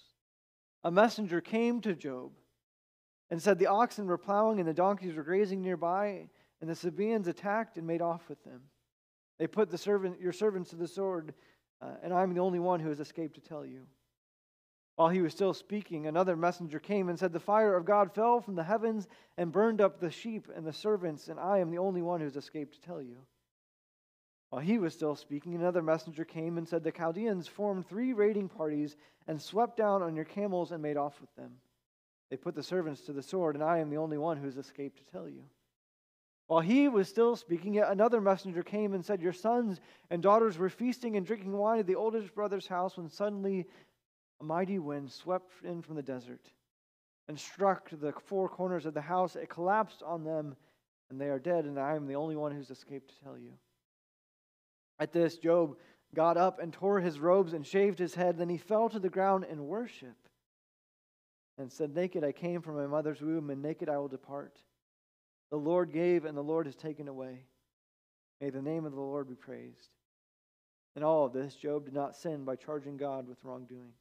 a 0.85 0.91
messenger 0.91 1.41
came 1.41 1.81
to 1.81 1.95
Job 1.95 2.33
and 3.31 3.41
said 3.41 3.59
the 3.59 3.67
oxen 3.67 4.07
were 4.07 4.19
plowing 4.19 4.61
and 4.61 4.69
the 4.69 4.75
donkeys 4.75 5.15
were 5.15 5.23
grazing 5.23 5.63
nearby, 5.63 6.29
and 6.61 6.69
the 6.69 6.75
Sabaeans 6.75 7.29
attacked 7.29 7.79
and 7.79 7.87
made 7.87 8.03
off 8.03 8.29
with 8.29 8.45
them. 8.45 8.61
They 9.39 9.47
put 9.47 9.71
the 9.71 9.79
servant, 9.79 10.21
your 10.21 10.33
servants 10.33 10.71
to 10.71 10.77
the 10.77 10.87
sword, 10.87 11.33
uh, 11.81 11.95
and 12.03 12.13
I 12.13 12.23
am 12.23 12.35
the 12.35 12.41
only 12.41 12.61
one 12.61 12.79
who 12.79 12.91
has 12.91 13.01
escaped 13.01 13.35
to 13.37 13.41
tell 13.41 13.65
you. 13.65 13.87
While 14.97 15.09
he 15.09 15.23
was 15.23 15.33
still 15.33 15.55
speaking, 15.55 16.07
another 16.07 16.37
messenger 16.37 16.79
came 16.79 17.09
and 17.09 17.19
said, 17.19 17.33
The 17.33 17.41
fire 17.41 17.75
of 17.75 17.87
God 17.87 18.15
fell 18.15 18.43
from 18.43 18.55
the 18.55 18.63
heavens 18.63 19.09
and 19.39 19.51
burned 19.51 19.81
up 19.81 19.99
the 19.99 20.11
sheep 20.11 20.49
and 20.55 20.67
the 20.67 20.73
servants, 20.73 21.29
and 21.29 21.41
I 21.41 21.59
am 21.59 21.71
the 21.71 21.79
only 21.79 22.03
one 22.03 22.21
who 22.21 22.27
has 22.27 22.37
escaped 22.37 22.75
to 22.75 22.81
tell 22.83 23.01
you. 23.01 23.17
While 24.53 24.61
he 24.61 24.77
was 24.77 24.93
still 24.93 25.17
speaking, 25.17 25.55
another 25.55 25.81
messenger 25.81 26.27
came 26.27 26.59
and 26.59 26.69
said, 26.69 26.85
The 26.85 26.93
Chaldeans 26.93 27.49
formed 27.49 27.87
three 27.87 28.13
raiding 28.13 28.51
parties 28.51 28.99
and 29.27 29.41
swept 29.41 29.79
down 29.79 30.03
on 30.03 30.15
your 30.15 30.27
camels 30.27 30.73
and 30.73 30.83
made 30.83 30.99
off 30.99 31.19
with 31.23 31.35
them. 31.37 31.53
They 32.29 32.37
put 32.37 32.55
the 32.55 32.63
servants 32.63 33.01
to 33.07 33.15
the 33.15 33.23
sword, 33.23 33.55
and 33.55 33.65
I 33.65 33.79
am 33.79 33.89
the 33.89 33.97
only 33.97 34.19
one 34.19 34.37
who 34.37 34.45
has 34.45 34.59
escaped 34.59 34.99
to 34.99 35.11
tell 35.11 35.27
you. 35.27 35.45
While 36.49 36.61
he 36.61 36.87
was 36.89 37.09
still 37.09 37.35
speaking, 37.35 37.73
yet 37.73 37.91
another 37.91 38.21
messenger 38.21 38.63
came 38.63 38.93
and 38.93 39.03
said, 39.03 39.23
Your 39.23 39.33
sons 39.33 39.81
and 40.11 40.23
daughters 40.23 40.59
were 40.59 40.69
feasting 40.69 41.17
and 41.17 41.25
drinking 41.25 41.57
wine 41.57 41.79
at 41.79 41.87
the 41.87 41.97
oldest 41.97 42.35
brother's 42.35 42.67
house 42.67 42.99
when 42.99 43.09
suddenly 43.09 43.67
a 44.39 44.45
mighty 44.45 44.79
wind 44.79 45.11
swept 45.11 45.51
in 45.65 45.81
from 45.81 45.97
the 45.97 46.03
desert 46.03 46.53
and 47.27 47.41
struck 47.41 47.89
the 47.89 48.13
four 48.27 48.51
corners 48.51 48.85
of 48.85 48.93
the 48.93 49.01
house. 49.01 49.35
It 49.35 49.49
collapsed 49.49 50.03
on 50.03 50.25
them, 50.25 50.57
and 51.09 51.19
they 51.19 51.31
are 51.31 51.39
dead, 51.39 51.65
and 51.65 51.81
I 51.81 51.97
am 51.97 52.07
the 52.07 52.17
only 52.17 52.37
one 52.37 52.53
who's 52.53 52.71
escaped 52.71 53.17
to 53.17 53.25
tell 53.25 53.39
you. 53.39 53.53
At 55.03 55.13
this, 55.13 55.37
Job 55.37 55.79
got 56.15 56.37
up 56.37 56.61
and 56.61 56.73
tore 56.73 57.01
his 57.01 57.19
robes 57.19 57.55
and 57.55 57.67
shaved 57.67 57.99
his 57.99 58.15
head. 58.15 58.39
Then 58.39 58.49
he 58.49 58.57
fell 58.57 58.89
to 58.89 59.01
the 59.01 59.11
ground 59.11 59.45
in 59.51 59.67
worship 59.67 60.15
and 61.59 61.73
said, 61.73 61.93
Naked 61.93 62.23
I 62.23 62.31
came 62.31 62.63
from 62.63 62.77
my 62.77 62.87
mother's 62.87 63.21
womb, 63.21 63.51
and 63.51 63.61
naked 63.61 63.89
I 63.89 63.99
will 63.99 64.07
depart. 64.07 64.61
The 65.51 65.57
Lord 65.57 65.93
gave, 65.93 66.25
and 66.25 66.37
the 66.37 66.43
Lord 66.43 66.67
has 66.67 66.77
taken 66.77 67.09
away. 67.09 67.47
May 68.41 68.51
the 68.51 68.63
name 68.63 68.85
of 68.85 68.93
the 68.93 69.01
Lord 69.01 69.29
be 69.29 69.35
praised. 69.35 69.91
In 70.95 71.03
all 71.03 71.27
of 71.27 71.33
this, 71.33 71.57
Job 71.57 71.85
did 71.87 71.95
not 71.95 72.15
sin 72.15 72.45
by 72.45 72.55
charging 72.55 72.97
God 72.97 73.27
with 73.27 73.39
wrongdoing. 73.43 73.95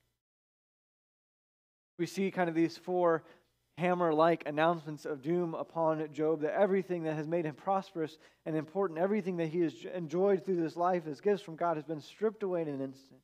We 1.97 2.05
see 2.05 2.29
kind 2.29 2.47
of 2.47 2.53
these 2.53 2.77
four 2.77 3.23
hammer 3.81 4.13
like 4.13 4.43
announcements 4.45 5.05
of 5.05 5.21
doom 5.21 5.55
upon 5.55 6.07
Job 6.13 6.41
that 6.41 6.53
everything 6.53 7.03
that 7.03 7.15
has 7.15 7.27
made 7.27 7.45
him 7.45 7.55
prosperous 7.55 8.17
and 8.45 8.55
important, 8.55 8.99
everything 8.99 9.37
that 9.37 9.47
he 9.47 9.61
has 9.61 9.73
enjoyed 9.95 10.45
through 10.45 10.61
this 10.61 10.77
life 10.77 11.07
as 11.07 11.19
gifts 11.19 11.41
from 11.41 11.55
God, 11.55 11.77
has 11.77 11.85
been 11.85 11.99
stripped 11.99 12.43
away 12.43 12.61
in 12.61 12.67
an 12.67 12.81
instant. 12.81 13.19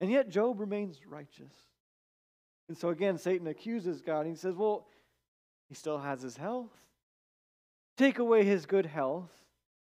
And 0.00 0.10
yet, 0.10 0.30
Job 0.30 0.60
remains 0.60 1.00
righteous. 1.06 1.52
And 2.68 2.78
so 2.78 2.90
again, 2.90 3.18
Satan 3.18 3.46
accuses 3.48 4.00
God. 4.00 4.26
He 4.26 4.36
says, 4.36 4.54
Well, 4.54 4.86
he 5.68 5.74
still 5.74 5.98
has 5.98 6.22
his 6.22 6.36
health. 6.36 6.70
Take 7.96 8.20
away 8.20 8.44
his 8.44 8.66
good 8.66 8.86
health, 8.86 9.32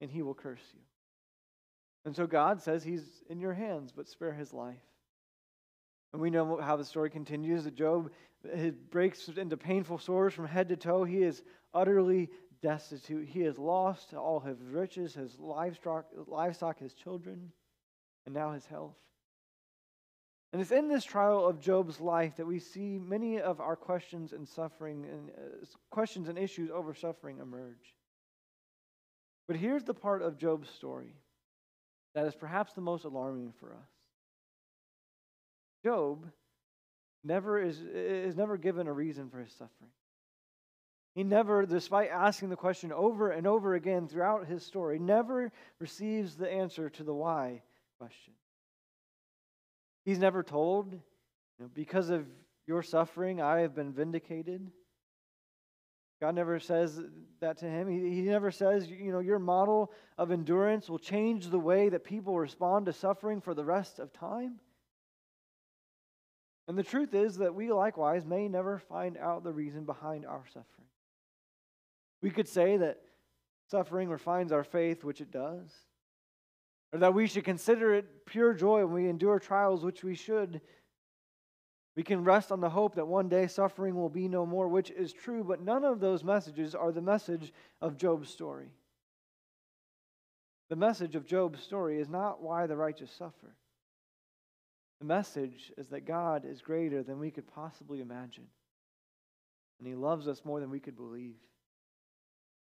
and 0.01 0.09
he 0.09 0.23
will 0.23 0.33
curse 0.33 0.63
you. 0.73 0.81
And 2.05 2.15
so 2.15 2.25
God 2.25 2.61
says 2.61 2.83
he's 2.83 3.05
in 3.29 3.39
your 3.39 3.53
hands, 3.53 3.91
but 3.95 4.09
spare 4.09 4.33
his 4.33 4.53
life. 4.53 4.75
And 6.13 6.22
we 6.22 6.30
know 6.30 6.60
how 6.62 6.75
the 6.75 6.86
story 6.86 7.10
continues 7.10 7.63
that 7.63 7.75
Job 7.75 8.12
breaks 8.89 9.27
into 9.30 9.56
painful 9.58 9.98
sores 9.98 10.34
from 10.34 10.48
head 10.48 10.70
to 10.70 10.75
toe. 10.75 11.03
He 11.03 11.24
is 11.24 11.41
utterly 11.74 12.30
destitute. 12.62 13.27
He 13.27 13.41
has 13.41 13.58
lost 13.58 14.13
all 14.13 14.39
his 14.39 14.62
riches, 14.62 15.13
his 15.13 15.39
livestock, 15.39 16.06
livestock, 16.27 16.80
his 16.80 16.94
children, 16.94 17.51
and 18.25 18.36
now 18.36 18.51
his 18.51 18.65
health. 18.65 18.96
And 20.53 20.62
it's 20.62 20.72
in 20.72 20.89
this 20.89 21.06
trial 21.06 21.48
of 21.48 21.62
Job's 21.62 22.01
life 22.01 22.36
that 22.36 22.46
we 22.46 22.60
see 22.60 23.00
many 23.00 23.39
of 23.39 23.62
our 23.62 23.77
questions 23.77 24.34
and 24.34 24.46
suffering 24.48 25.06
and 25.06 25.30
uh, 25.30 25.65
questions 25.91 26.27
and 26.27 26.38
issues 26.38 26.70
over 26.70 26.94
suffering 26.94 27.39
emerge. 27.39 27.96
But 29.48 29.56
here's 29.56 29.84
the 29.84 29.94
part 29.94 30.22
of 30.22 30.38
Job's 30.38 30.70
story 30.70 31.15
that 32.15 32.25
is 32.25 32.36
perhaps 32.36 32.74
the 32.74 32.82
most 32.82 33.06
alarming 33.06 33.53
for 33.60 33.74
us. 33.74 33.90
Job 35.83 36.29
never 37.23 37.61
is, 37.61 37.79
is 37.79 38.35
never 38.35 38.57
given 38.57 38.88
a 38.88 38.93
reason 38.93 39.29
for 39.29 39.39
his 39.39 39.51
suffering. 39.51 39.91
He 41.13 41.23
never, 41.23 41.65
despite 41.65 42.09
asking 42.09 42.50
the 42.50 42.55
question 42.55 42.91
over 42.93 43.31
and 43.31 43.45
over 43.45 43.75
again 43.75 44.07
throughout 44.07 44.47
his 44.47 44.65
story, 44.65 44.97
never 44.97 45.51
receives 45.79 46.35
the 46.35 46.50
answer 46.50 46.89
to 46.89 47.03
the 47.03 47.13
why 47.13 47.63
question. 48.00 48.33
He's 50.05 50.19
never 50.19 50.41
told, 50.41 50.93
you 50.93 51.00
know, 51.59 51.69
because 51.73 52.09
of 52.09 52.25
your 52.65 52.81
suffering, 52.81 53.41
I 53.41 53.59
have 53.59 53.75
been 53.75 53.91
vindicated. 53.91 54.71
God 56.21 56.35
never 56.35 56.59
says 56.59 57.01
that 57.39 57.57
to 57.57 57.65
him. 57.65 57.89
He, 57.89 58.15
he 58.15 58.21
never 58.21 58.51
says, 58.51 58.89
you 58.89 59.11
know, 59.11 59.19
your 59.19 59.39
model 59.39 59.91
of 60.17 60.31
endurance 60.31 60.89
will 60.89 61.00
change 61.00 61.47
the 61.47 61.59
way 61.59 61.89
that 61.89 62.03
people 62.03 62.38
respond 62.38 62.85
to 62.85 62.93
suffering 62.93 63.41
for 63.41 63.53
the 63.53 63.65
rest 63.65 64.00
of 64.00 64.13
time. 64.13 64.59
And 66.71 66.77
the 66.77 66.83
truth 66.83 67.13
is 67.13 67.35
that 67.39 67.53
we 67.53 67.69
likewise 67.69 68.25
may 68.25 68.47
never 68.47 68.79
find 68.79 69.17
out 69.17 69.43
the 69.43 69.51
reason 69.51 69.83
behind 69.83 70.25
our 70.25 70.45
suffering. 70.47 70.87
We 72.21 72.29
could 72.29 72.47
say 72.47 72.77
that 72.77 73.01
suffering 73.69 74.07
refines 74.07 74.53
our 74.53 74.63
faith, 74.63 75.03
which 75.03 75.19
it 75.19 75.31
does 75.31 75.69
or 76.93 76.99
that 76.99 77.13
we 77.13 77.27
should 77.27 77.43
consider 77.43 77.93
it 77.93 78.25
pure 78.25 78.53
joy 78.53 78.85
when 78.85 79.03
we 79.03 79.09
endure 79.09 79.37
trials, 79.37 79.83
which 79.83 80.01
we 80.01 80.15
should. 80.15 80.61
We 81.97 82.03
can 82.03 82.23
rest 82.23 82.53
on 82.53 82.61
the 82.61 82.69
hope 82.69 82.95
that 82.95 83.05
one 83.05 83.27
day 83.27 83.47
suffering 83.47 83.93
will 83.93 84.07
be 84.07 84.29
no 84.29 84.45
more, 84.45 84.69
which 84.69 84.91
is 84.91 85.11
true, 85.11 85.43
but 85.43 85.61
none 85.61 85.83
of 85.83 85.99
those 85.99 86.23
messages 86.23 86.73
are 86.73 86.93
the 86.93 87.01
message 87.01 87.51
of 87.81 87.97
Job's 87.97 88.29
story. 88.29 88.71
The 90.69 90.77
message 90.77 91.15
of 91.15 91.25
Job's 91.25 91.61
story 91.61 91.99
is 91.99 92.07
not 92.07 92.41
why 92.41 92.65
the 92.65 92.77
righteous 92.77 93.11
suffer. 93.11 93.57
The 95.01 95.08
message 95.08 95.74
is 95.79 95.88
that 95.88 96.05
God 96.05 96.46
is 96.46 96.62
greater 96.62 97.01
than 97.01 97.17
we 97.17 97.31
could 97.31 97.48
possibly 97.48 98.01
imagine, 98.01 98.46
and 99.79 99.88
He 99.88 99.96
loves 99.96 100.27
us 100.27 100.46
more 100.46 100.60
than 100.60 100.70
we 100.70 100.79
could 100.79 100.96
believe. 100.96 101.38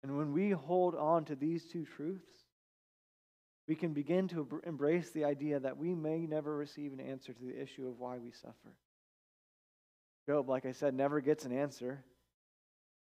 And 0.04 0.16
when 0.16 0.32
we 0.32 0.50
hold 0.50 0.94
on 0.94 1.24
to 1.24 1.34
these 1.34 1.64
two 1.64 1.84
truths, 1.84 2.30
we 3.66 3.74
can 3.74 3.94
begin 3.94 4.28
to 4.28 4.62
embrace 4.64 5.10
the 5.10 5.24
idea 5.24 5.58
that 5.58 5.76
we 5.76 5.92
may 5.92 6.20
never 6.20 6.56
receive 6.56 6.92
an 6.92 7.00
answer 7.00 7.32
to 7.32 7.44
the 7.44 7.60
issue 7.60 7.88
of 7.88 7.98
why 7.98 8.18
we 8.18 8.30
suffer. 8.30 8.76
Job, 10.28 10.48
like 10.48 10.66
I 10.66 10.72
said, 10.72 10.94
never 10.94 11.20
gets 11.20 11.44
an 11.44 11.52
answer. 11.52 12.04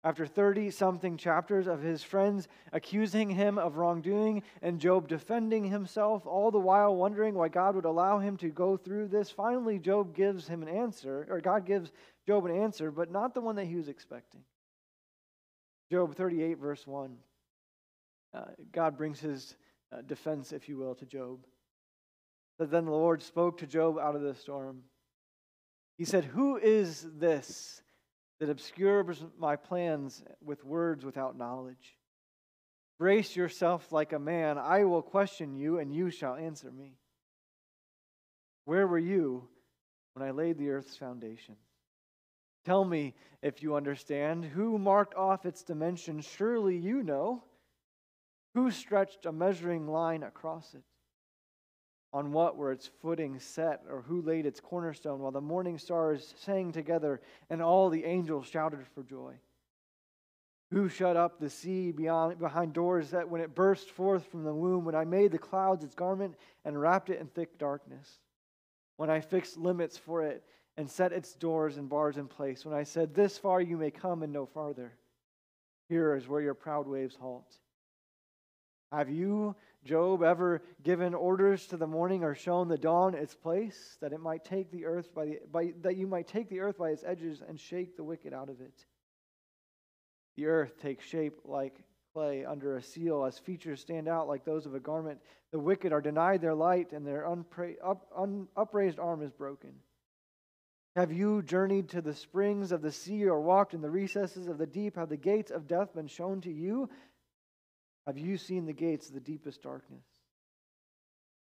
After 0.06 0.28
30 0.28 0.70
something 0.70 1.18
chapters 1.18 1.66
of 1.66 1.82
his 1.82 2.04
friends 2.04 2.48
accusing 2.72 3.32
him 3.32 3.58
of 3.58 3.78
wrongdoing 3.78 4.44
and 4.62 4.80
Job 4.80 5.08
defending 5.08 5.64
himself, 5.64 6.28
all 6.28 6.52
the 6.52 6.60
while 6.60 6.96
wondering 6.96 7.34
why 7.34 7.48
God 7.48 7.76
would 7.76 7.86
allow 7.86 8.20
him 8.20 8.38
to 8.38 8.50
go 8.50 8.78
through 8.78 9.08
this, 9.08 9.32
finally 9.32 9.80
Job 9.80 10.16
gives 10.16 10.48
him 10.48 10.62
an 10.62 10.70
answer, 10.70 11.26
or 11.28 11.42
God 11.42 11.66
gives 11.66 11.92
Job 12.28 12.46
an 12.46 12.56
answer, 12.56 12.92
but 12.92 13.10
not 13.10 13.34
the 13.34 13.42
one 13.42 13.56
that 13.56 13.66
he 13.66 13.78
was 13.78 13.88
expecting. 13.88 14.42
Job 15.92 16.14
38, 16.14 16.60
verse 16.60 16.86
1. 16.86 17.18
Uh, 18.32 18.42
God 18.72 18.98
brings 18.98 19.20
his 19.20 19.56
uh, 19.92 20.02
defense, 20.04 20.52
if 20.52 20.70
you 20.70 20.78
will, 20.78 20.94
to 20.94 21.06
Job. 21.08 21.40
That 22.60 22.70
then 22.70 22.86
the 22.86 22.92
Lord 22.92 23.24
spoke 23.24 23.58
to 23.58 23.66
Job 23.66 23.98
out 23.98 24.16
of 24.16 24.22
the 24.22 24.36
storm. 24.36 24.84
He 25.98 26.06
said, 26.06 26.26
Who 26.26 26.58
is 26.58 27.08
this 27.18 27.82
that 28.40 28.50
obscures 28.50 29.24
my 29.38 29.56
plans 29.56 30.24
with 30.44 30.64
words 30.64 31.06
without 31.06 31.38
knowledge? 31.38 31.98
Brace 32.98 33.36
yourself 33.36 33.92
like 33.92 34.14
a 34.14 34.20
man. 34.20 34.58
I 34.58 34.86
will 34.86 35.02
question 35.02 35.56
you, 35.56 35.80
and 35.80 35.94
you 35.94 36.10
shall 36.10 36.36
answer 36.36 36.72
me. 36.72 36.98
Where 38.66 38.88
were 38.88 39.00
you 39.00 39.48
when 40.14 40.28
I 40.28 40.32
laid 40.32 40.58
the 40.58 40.70
earth's 40.70 40.96
foundation? 40.96 41.56
Tell 42.64 42.84
me 42.84 43.14
if 43.42 43.62
you 43.62 43.76
understand. 43.76 44.44
Who 44.46 44.80
marked 44.80 45.14
off 45.16 45.46
its 45.46 45.64
dimensions? 45.64 46.26
Surely 46.26 46.78
you 46.78 47.04
know. 47.04 47.44
Who 48.56 48.72
stretched 48.72 49.26
a 49.26 49.32
measuring 49.32 49.88
line 49.88 50.24
across 50.24 50.74
it? 50.74 50.84
On 52.16 52.32
what 52.32 52.56
were 52.56 52.72
its 52.72 52.90
footings 53.02 53.44
set, 53.44 53.82
or 53.90 54.02
who 54.02 54.22
laid 54.22 54.46
its 54.46 54.62
cornerstone 54.62 55.20
while 55.20 55.34
the 55.34 55.42
morning 55.42 55.78
stars 55.78 56.34
sang 56.38 56.72
together 56.72 57.20
and 57.50 57.62
all 57.62 57.90
the 57.90 58.06
angels 58.06 58.48
shouted 58.48 58.80
for 58.96 59.04
joy? 59.04 59.34
Who 60.72 60.88
shut 60.88 61.18
up 61.18 61.42
the 61.42 61.50
sea 61.50 61.92
beyond, 61.92 62.40
behind 62.40 62.72
doors 62.72 63.10
that 63.10 63.28
when 63.28 63.42
it 63.42 63.54
burst 63.54 63.92
forth 63.92 64.26
from 64.28 64.46
the 64.46 64.54
womb, 64.54 64.86
when 64.86 64.96
I 64.96 65.04
made 65.04 65.34
the 65.34 65.38
clouds 65.38 65.84
its 65.84 65.94
garment 65.94 66.36
and 66.64 66.80
wrapped 66.80 67.10
it 67.10 67.20
in 67.20 67.28
thick 67.28 67.58
darkness? 67.58 68.20
When 68.96 69.10
I 69.10 69.20
fixed 69.20 69.58
limits 69.58 69.98
for 69.98 70.24
it 70.24 70.42
and 70.78 70.90
set 70.90 71.12
its 71.12 71.34
doors 71.34 71.76
and 71.76 71.90
bars 71.90 72.16
in 72.16 72.30
place? 72.30 72.64
When 72.64 72.74
I 72.74 72.84
said, 72.84 73.14
This 73.14 73.38
far 73.38 73.60
you 73.60 73.76
may 73.76 73.92
come 73.92 74.24
and 74.24 74.32
no 74.32 74.46
farther? 74.46 74.94
Here 75.90 76.16
is 76.16 76.30
where 76.30 76.42
your 76.42 76.54
proud 76.54 76.88
waves 76.88 77.18
halt. 77.20 77.58
Have 78.94 79.10
you, 79.10 79.54
Job, 79.86 80.24
ever 80.24 80.64
given 80.82 81.14
orders 81.14 81.68
to 81.68 81.78
the 81.78 81.86
morning 81.86 82.24
or 82.24 82.34
shown 82.34 82.68
the 82.68 82.78
dawn 82.78 83.14
its 83.14 83.36
place, 83.36 83.98
that 84.02 84.14
it 84.14 84.20
might 84.20 84.44
take 84.44 84.72
the 84.72 84.86
earth 84.86 85.14
by 85.14 85.26
the 85.26 85.40
by, 85.52 85.74
that 85.82 85.96
you 85.96 86.08
might 86.08 86.28
take 86.28 86.50
the 86.50 86.60
earth 86.60 86.78
by 86.80 86.90
its 86.90 87.04
edges 87.04 87.44
and 87.48 87.60
shake 87.60 87.96
the 87.96 88.04
wicked 88.04 88.34
out 88.34 88.50
of 88.50 88.62
it? 88.62 88.86
The 90.38 90.48
earth 90.48 90.82
takes 90.82 91.06
shape 91.06 91.40
like 91.46 91.84
clay 92.14 92.46
under 92.46 92.78
a 92.78 92.82
seal, 92.82 93.26
as 93.26 93.38
features 93.38 93.80
stand 93.80 94.08
out 94.08 94.28
like 94.28 94.44
those 94.44 94.66
of 94.66 94.74
a 94.74 94.80
garment. 94.80 95.20
The 95.52 95.60
wicked 95.60 95.94
are 95.94 96.02
denied 96.02 96.42
their 96.42 96.56
light, 96.56 96.92
and 96.92 97.06
their 97.06 97.24
unpra- 97.24 97.78
up, 97.84 98.08
un, 98.16 98.48
upraised 98.58 99.00
arm 99.00 99.22
is 99.22 99.32
broken. 99.32 99.74
Have 100.96 101.12
you 101.12 101.44
journeyed 101.44 101.90
to 101.90 102.02
the 102.02 102.14
springs 102.14 102.72
of 102.72 102.82
the 102.82 102.92
sea 102.92 103.26
or 103.26 103.42
walked 103.42 103.74
in 103.74 103.82
the 103.82 103.90
recesses 103.90 104.48
of 104.48 104.58
the 104.58 104.66
deep? 104.66 104.96
Have 104.96 105.10
the 105.10 105.18
gates 105.18 105.52
of 105.52 105.68
death 105.68 105.94
been 105.94 106.08
shown 106.08 106.42
to 106.42 106.52
you? 106.52 106.90
Have 108.08 108.18
you 108.18 108.38
seen 108.38 108.66
the 108.66 108.74
gates 108.74 109.08
of 109.08 109.14
the 109.14 109.20
deepest 109.20 109.64
darkness? 109.64 110.06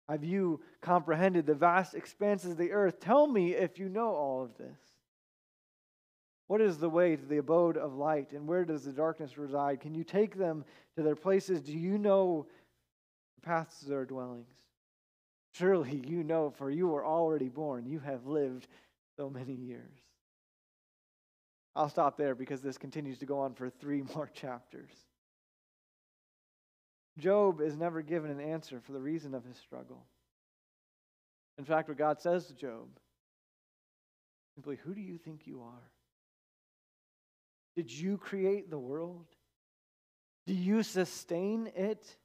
Have 0.10 0.24
you 0.24 0.60
comprehended 0.82 1.46
the 1.46 1.54
vast 1.54 1.94
expanses 1.94 2.52
of 2.52 2.58
the 2.58 2.72
earth? 2.72 3.00
Tell 3.00 3.28
me 3.28 3.54
if 3.54 3.78
you 3.78 3.90
know 3.90 4.10
all 4.10 4.44
of 4.44 4.58
this. 4.58 4.80
What 6.48 6.62
is 6.62 6.80
the 6.80 6.90
way 6.90 7.16
to 7.16 7.26
the 7.26 7.38
abode 7.38 7.78
of 7.78 7.94
light, 7.94 8.32
and 8.32 8.48
where 8.48 8.66
does 8.66 8.84
the 8.84 8.92
darkness 8.92 9.38
reside? 9.38 9.82
Can 9.82 9.94
you 9.94 10.04
take 10.04 10.36
them 10.36 10.66
to 10.96 11.04
their 11.04 11.16
places? 11.16 11.62
Do 11.62 11.74
you 11.74 12.00
know 12.00 12.48
the 13.36 13.42
paths 13.42 13.82
to 13.82 13.90
their 13.90 14.06
dwellings? 14.06 14.56
Surely 15.54 16.04
you 16.08 16.24
know, 16.24 16.50
for 16.50 16.72
you 16.72 16.88
were 16.88 17.06
already 17.06 17.50
born. 17.50 17.86
You 17.86 18.00
have 18.00 18.26
lived 18.26 18.68
so 19.16 19.30
many 19.30 19.54
years. 19.54 19.94
I'll 21.76 21.90
stop 21.90 22.18
there 22.18 22.34
because 22.34 22.62
this 22.62 22.80
continues 22.80 23.20
to 23.20 23.28
go 23.28 23.40
on 23.40 23.54
for 23.54 23.70
three 23.70 24.02
more 24.16 24.28
chapters. 24.34 24.92
Job 27.20 27.62
is 27.62 27.78
never 27.78 28.02
given 28.02 28.32
an 28.32 28.40
answer 28.40 28.80
for 28.80 28.92
the 28.92 29.00
reason 29.00 29.34
of 29.36 29.44
his 29.46 29.58
struggle. 29.58 30.06
In 31.58 31.66
fact, 31.66 31.90
what 31.90 31.98
God 31.98 32.22
says 32.22 32.48
to 32.48 32.54
Job 32.54 32.88
simply, 34.56 34.78
Who 34.84 34.94
do 34.94 35.02
you 35.02 35.18
think 35.18 35.46
you 35.46 35.62
are? 35.62 35.92
Did 37.76 37.92
you 37.92 38.18
create 38.18 38.70
the 38.70 38.80
world? 38.80 39.26
Do 40.48 40.54
you 40.54 40.84
sustain 40.84 41.72
it? 41.76 42.18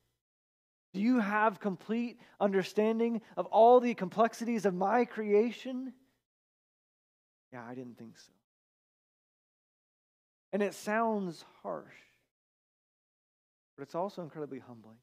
Do 0.94 1.00
you 1.00 1.18
have 1.18 1.60
complete 1.60 2.20
understanding 2.40 3.20
of 3.36 3.46
all 3.46 3.80
the 3.80 3.94
complexities 3.94 4.64
of 4.64 4.74
my 4.74 5.04
creation? 5.04 5.92
Yeah, 7.52 7.64
I 7.68 7.74
didn't 7.74 7.98
think 7.98 8.18
so. 8.18 8.32
And 10.52 10.62
it 10.62 10.74
sounds 10.74 11.44
harsh, 11.62 11.94
but 13.76 13.82
it's 13.82 13.94
also 13.94 14.22
incredibly 14.22 14.58
humbling. 14.58 14.96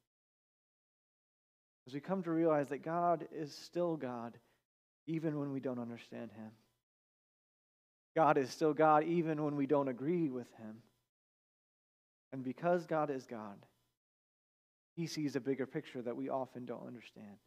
As 1.87 1.93
we 1.93 1.99
come 1.99 2.23
to 2.23 2.31
realize 2.31 2.69
that 2.69 2.83
God 2.83 3.27
is 3.33 3.53
still 3.53 3.97
God, 3.97 4.37
even 5.07 5.39
when 5.39 5.51
we 5.51 5.59
don't 5.59 5.79
understand 5.79 6.31
Him. 6.31 6.51
God 8.15 8.37
is 8.37 8.49
still 8.49 8.73
God, 8.73 9.03
even 9.03 9.43
when 9.43 9.55
we 9.55 9.65
don't 9.65 9.87
agree 9.87 10.29
with 10.29 10.47
Him. 10.57 10.77
And 12.33 12.43
because 12.43 12.85
God 12.85 13.09
is 13.09 13.25
God, 13.25 13.57
He 14.95 15.07
sees 15.07 15.35
a 15.35 15.41
bigger 15.41 15.65
picture 15.65 16.01
that 16.01 16.15
we 16.15 16.29
often 16.29 16.65
don't 16.65 16.85
understand. 16.85 17.37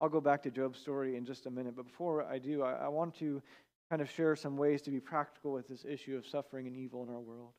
I'll 0.00 0.08
go 0.08 0.20
back 0.20 0.42
to 0.44 0.50
Job's 0.50 0.78
story 0.78 1.16
in 1.16 1.26
just 1.26 1.46
a 1.46 1.50
minute, 1.50 1.76
but 1.76 1.86
before 1.86 2.24
I 2.24 2.38
do, 2.38 2.62
I, 2.62 2.72
I 2.72 2.88
want 2.88 3.14
to 3.16 3.42
kind 3.90 4.00
of 4.00 4.10
share 4.10 4.34
some 4.34 4.56
ways 4.56 4.80
to 4.82 4.90
be 4.90 5.00
practical 5.00 5.52
with 5.52 5.68
this 5.68 5.84
issue 5.84 6.16
of 6.16 6.26
suffering 6.26 6.66
and 6.66 6.76
evil 6.76 7.02
in 7.02 7.10
our 7.10 7.20
world. 7.20 7.52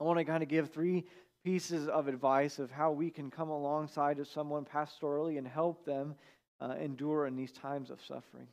I 0.00 0.04
want 0.04 0.18
to 0.18 0.24
kind 0.24 0.42
of 0.42 0.48
give 0.48 0.70
three 0.70 1.04
pieces 1.44 1.88
of 1.88 2.08
advice 2.08 2.58
of 2.58 2.70
how 2.70 2.90
we 2.90 3.10
can 3.10 3.30
come 3.30 3.50
alongside 3.50 4.18
of 4.18 4.26
someone 4.26 4.64
pastorally 4.64 5.38
and 5.38 5.46
help 5.46 5.84
them 5.84 6.14
uh, 6.60 6.74
endure 6.80 7.26
in 7.26 7.36
these 7.36 7.52
times 7.52 7.90
of 7.90 8.00
suffering. 8.00 8.48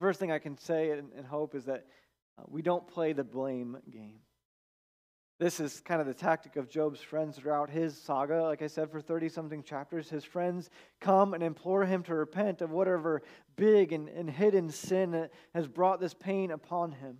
First 0.00 0.20
thing 0.20 0.32
I 0.32 0.38
can 0.38 0.58
say 0.58 0.90
and, 0.90 1.10
and 1.16 1.26
hope 1.26 1.54
is 1.54 1.64
that 1.66 1.86
uh, 2.38 2.42
we 2.48 2.60
don't 2.60 2.86
play 2.86 3.12
the 3.12 3.24
blame 3.24 3.78
game. 3.90 4.18
This 5.38 5.60
is 5.60 5.80
kind 5.80 6.00
of 6.00 6.06
the 6.06 6.14
tactic 6.14 6.56
of 6.56 6.70
Job's 6.70 7.00
friends 7.00 7.36
throughout 7.36 7.68
his 7.68 7.96
saga. 7.96 8.42
Like 8.42 8.62
I 8.62 8.68
said, 8.68 8.90
for 8.90 9.02
30 9.02 9.28
something 9.28 9.62
chapters, 9.62 10.08
his 10.08 10.24
friends 10.24 10.70
come 10.98 11.34
and 11.34 11.42
implore 11.42 11.84
him 11.84 12.02
to 12.04 12.14
repent 12.14 12.62
of 12.62 12.70
whatever 12.70 13.22
big 13.54 13.92
and, 13.92 14.08
and 14.08 14.30
hidden 14.30 14.70
sin 14.70 15.28
has 15.54 15.68
brought 15.68 16.00
this 16.00 16.14
pain 16.14 16.50
upon 16.50 16.92
him. 16.92 17.18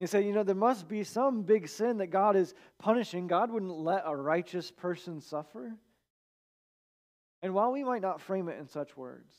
He 0.00 0.06
said, 0.06 0.24
You 0.24 0.32
know, 0.32 0.42
there 0.42 0.54
must 0.54 0.88
be 0.88 1.04
some 1.04 1.42
big 1.42 1.68
sin 1.68 1.98
that 1.98 2.08
God 2.08 2.36
is 2.36 2.54
punishing. 2.78 3.26
God 3.26 3.50
wouldn't 3.50 3.72
let 3.72 4.02
a 4.04 4.14
righteous 4.14 4.70
person 4.70 5.20
suffer. 5.20 5.74
And 7.42 7.54
while 7.54 7.72
we 7.72 7.84
might 7.84 8.02
not 8.02 8.20
frame 8.20 8.48
it 8.48 8.58
in 8.58 8.66
such 8.68 8.96
words, 8.96 9.32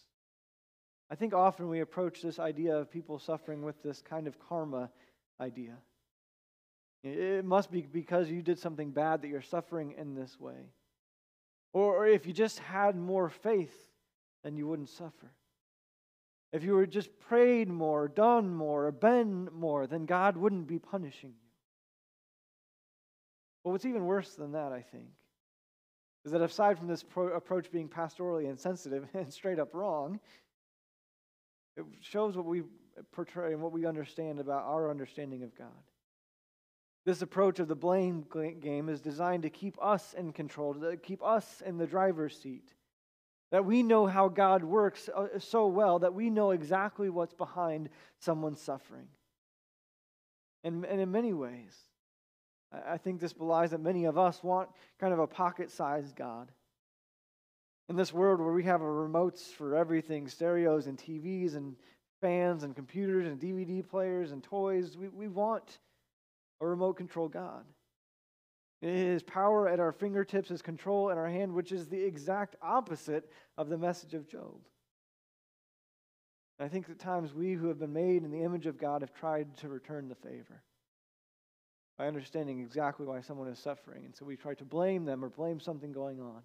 I 1.09 1.15
think 1.15 1.33
often 1.33 1.69
we 1.69 1.79
approach 1.79 2.21
this 2.21 2.39
idea 2.39 2.75
of 2.75 2.91
people 2.91 3.19
suffering 3.19 3.61
with 3.63 3.81
this 3.81 4.01
kind 4.01 4.27
of 4.27 4.39
karma 4.39 4.89
idea. 5.39 5.77
It 7.03 7.45
must 7.45 7.71
be 7.71 7.81
because 7.81 8.29
you 8.29 8.41
did 8.41 8.59
something 8.59 8.91
bad 8.91 9.21
that 9.21 9.29
you're 9.29 9.41
suffering 9.41 9.93
in 9.97 10.15
this 10.15 10.39
way. 10.39 10.71
Or 11.73 12.07
if 12.07 12.25
you 12.25 12.33
just 12.33 12.59
had 12.59 12.97
more 12.97 13.29
faith, 13.29 13.75
then 14.43 14.57
you 14.57 14.67
wouldn't 14.67 14.89
suffer. 14.89 15.31
If 16.53 16.63
you 16.63 16.73
were 16.73 16.85
just 16.85 17.09
prayed 17.19 17.67
more, 17.67 18.07
done 18.07 18.53
more, 18.53 18.87
or 18.87 18.91
been 18.91 19.49
more, 19.53 19.85
then 19.85 20.05
God 20.05 20.37
wouldn't 20.37 20.67
be 20.67 20.79
punishing 20.79 21.31
you. 21.31 21.49
But 23.63 23.71
what's 23.71 23.85
even 23.85 24.05
worse 24.05 24.35
than 24.35 24.53
that, 24.53 24.71
I 24.71 24.81
think, 24.81 25.09
is 26.23 26.31
that 26.31 26.41
aside 26.41 26.77
from 26.77 26.87
this 26.87 27.03
pro- 27.03 27.35
approach 27.35 27.69
being 27.69 27.89
pastorally 27.89 28.49
insensitive 28.49 29.07
and 29.13 29.31
straight 29.31 29.59
up 29.59 29.73
wrong, 29.73 30.19
it 31.75 31.85
shows 32.01 32.37
what 32.37 32.45
we 32.45 32.63
portray 33.11 33.53
and 33.53 33.61
what 33.61 33.71
we 33.71 33.85
understand 33.85 34.39
about 34.39 34.63
our 34.63 34.89
understanding 34.89 35.43
of 35.43 35.55
God. 35.57 35.67
This 37.05 37.21
approach 37.21 37.59
of 37.59 37.67
the 37.67 37.75
blame 37.75 38.25
game 38.59 38.89
is 38.89 38.99
designed 38.99 39.43
to 39.43 39.49
keep 39.49 39.77
us 39.81 40.13
in 40.17 40.33
control, 40.33 40.73
to 40.73 40.97
keep 40.97 41.23
us 41.23 41.61
in 41.65 41.77
the 41.77 41.87
driver's 41.87 42.37
seat. 42.37 42.73
That 43.51 43.65
we 43.65 43.81
know 43.81 44.05
how 44.07 44.27
God 44.27 44.63
works 44.63 45.09
uh, 45.15 45.39
so 45.39 45.67
well 45.67 45.99
that 45.99 46.13
we 46.13 46.29
know 46.29 46.51
exactly 46.51 47.09
what's 47.09 47.33
behind 47.33 47.89
someone's 48.19 48.61
suffering. 48.61 49.07
And, 50.63 50.83
and 50.85 50.99
in 50.99 51.11
many 51.11 51.33
ways, 51.33 51.73
I 52.71 52.97
think 52.97 53.21
this 53.21 53.33
belies 53.33 53.71
that 53.71 53.79
many 53.79 54.05
of 54.05 54.17
us 54.17 54.43
want 54.43 54.69
kind 54.99 55.13
of 55.13 55.19
a 55.19 55.27
pocket 55.27 55.71
sized 55.71 56.15
God. 56.15 56.51
In 57.89 57.95
this 57.95 58.11
world 58.11 58.41
where 58.41 58.51
we 58.51 58.65
have 58.65 58.81
a 58.81 58.85
remotes 58.85 59.45
for 59.45 59.75
everything 59.75 60.27
stereos 60.27 60.87
and 60.87 60.97
TVs 60.97 61.55
and 61.55 61.77
fans 62.19 62.63
and 62.63 62.75
computers 62.75 63.27
and 63.27 63.39
DVD 63.39 63.87
players 63.87 64.31
and 64.31 64.43
toys 64.43 64.97
we, 64.97 65.07
we 65.07 65.27
want 65.27 65.79
a 66.59 66.67
remote 66.67 66.97
control 66.97 67.29
God. 67.29 67.63
His 68.81 69.23
power 69.23 69.67
at 69.67 69.79
our 69.79 69.91
fingertips, 69.91 70.49
his 70.49 70.61
control 70.61 71.09
in 71.09 71.17
our 71.17 71.27
hand, 71.27 71.53
which 71.53 71.71
is 71.71 71.87
the 71.87 72.01
exact 72.01 72.55
opposite 72.61 73.31
of 73.57 73.69
the 73.69 73.77
message 73.77 74.13
of 74.13 74.27
Job. 74.27 74.59
And 76.59 76.65
I 76.65 76.69
think 76.69 76.89
at 76.89 76.99
times 76.99 77.33
we 77.33 77.53
who 77.53 77.67
have 77.67 77.79
been 77.79 77.93
made 77.93 78.23
in 78.23 78.31
the 78.31 78.43
image 78.43 78.67
of 78.67 78.77
God 78.77 79.01
have 79.01 79.13
tried 79.13 79.57
to 79.57 79.69
return 79.69 80.07
the 80.09 80.15
favor 80.15 80.61
by 81.97 82.07
understanding 82.07 82.59
exactly 82.59 83.05
why 83.05 83.21
someone 83.21 83.47
is 83.47 83.57
suffering. 83.57 84.05
And 84.05 84.15
so 84.15 84.25
we 84.25 84.35
try 84.35 84.53
to 84.55 84.65
blame 84.65 85.05
them 85.05 85.25
or 85.25 85.29
blame 85.29 85.59
something 85.59 85.91
going 85.91 86.21
on. 86.21 86.43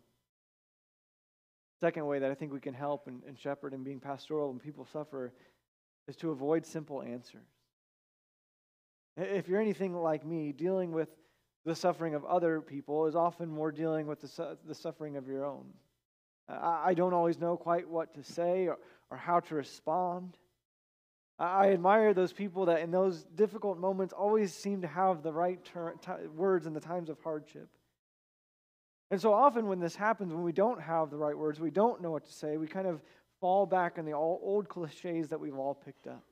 Second 1.80 2.06
way 2.06 2.18
that 2.20 2.30
I 2.30 2.34
think 2.34 2.52
we 2.52 2.60
can 2.60 2.74
help 2.74 3.08
and, 3.08 3.22
and 3.26 3.38
shepherd 3.38 3.74
and 3.74 3.84
being 3.84 4.00
pastoral 4.00 4.48
when 4.48 4.58
people 4.58 4.86
suffer 4.86 5.32
is 6.08 6.16
to 6.16 6.30
avoid 6.30 6.64
simple 6.64 7.02
answers. 7.02 7.48
If 9.16 9.48
you're 9.48 9.60
anything 9.60 9.94
like 9.94 10.24
me, 10.24 10.52
dealing 10.52 10.92
with 10.92 11.08
the 11.64 11.74
suffering 11.74 12.14
of 12.14 12.24
other 12.24 12.60
people 12.60 13.06
is 13.06 13.14
often 13.14 13.48
more 13.48 13.70
dealing 13.70 14.06
with 14.06 14.20
the, 14.20 14.28
su- 14.28 14.56
the 14.66 14.74
suffering 14.74 15.16
of 15.16 15.26
your 15.26 15.44
own. 15.44 15.64
I, 16.48 16.82
I 16.86 16.94
don't 16.94 17.14
always 17.14 17.38
know 17.38 17.56
quite 17.56 17.88
what 17.88 18.14
to 18.14 18.22
say 18.22 18.66
or, 18.66 18.78
or 19.10 19.16
how 19.16 19.40
to 19.40 19.54
respond. 19.54 20.36
I, 21.38 21.44
I 21.44 21.72
admire 21.72 22.14
those 22.14 22.32
people 22.32 22.66
that 22.66 22.80
in 22.80 22.90
those 22.90 23.24
difficult 23.34 23.78
moments 23.78 24.12
always 24.12 24.52
seem 24.52 24.82
to 24.82 24.88
have 24.88 25.22
the 25.22 25.32
right 25.32 25.64
ter- 25.64 25.94
t- 25.94 26.26
words 26.34 26.66
in 26.66 26.72
the 26.72 26.80
times 26.80 27.08
of 27.08 27.18
hardship. 27.20 27.68
And 29.10 29.20
so 29.20 29.32
often 29.32 29.68
when 29.68 29.78
this 29.78 29.94
happens, 29.94 30.32
when 30.32 30.42
we 30.42 30.52
don't 30.52 30.80
have 30.80 31.10
the 31.10 31.18
right 31.18 31.36
words, 31.36 31.60
we 31.60 31.70
don't 31.70 32.00
know 32.00 32.10
what 32.10 32.24
to 32.24 32.32
say, 32.32 32.56
we 32.56 32.66
kind 32.66 32.86
of 32.86 33.02
fall 33.40 33.66
back 33.66 33.98
on 33.98 34.04
the 34.04 34.12
old 34.12 34.68
cliches 34.68 35.28
that 35.28 35.38
we've 35.38 35.58
all 35.58 35.74
picked 35.74 36.06
up. 36.06 36.24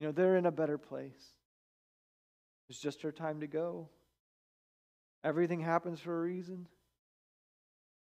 You 0.00 0.06
know, 0.06 0.12
they're 0.12 0.36
in 0.36 0.46
a 0.46 0.52
better 0.52 0.78
place. 0.78 1.34
It's 2.68 2.78
just 2.78 3.02
her 3.02 3.10
time 3.10 3.40
to 3.40 3.46
go. 3.46 3.88
Everything 5.24 5.60
happens 5.60 6.00
for 6.00 6.16
a 6.16 6.22
reason. 6.22 6.66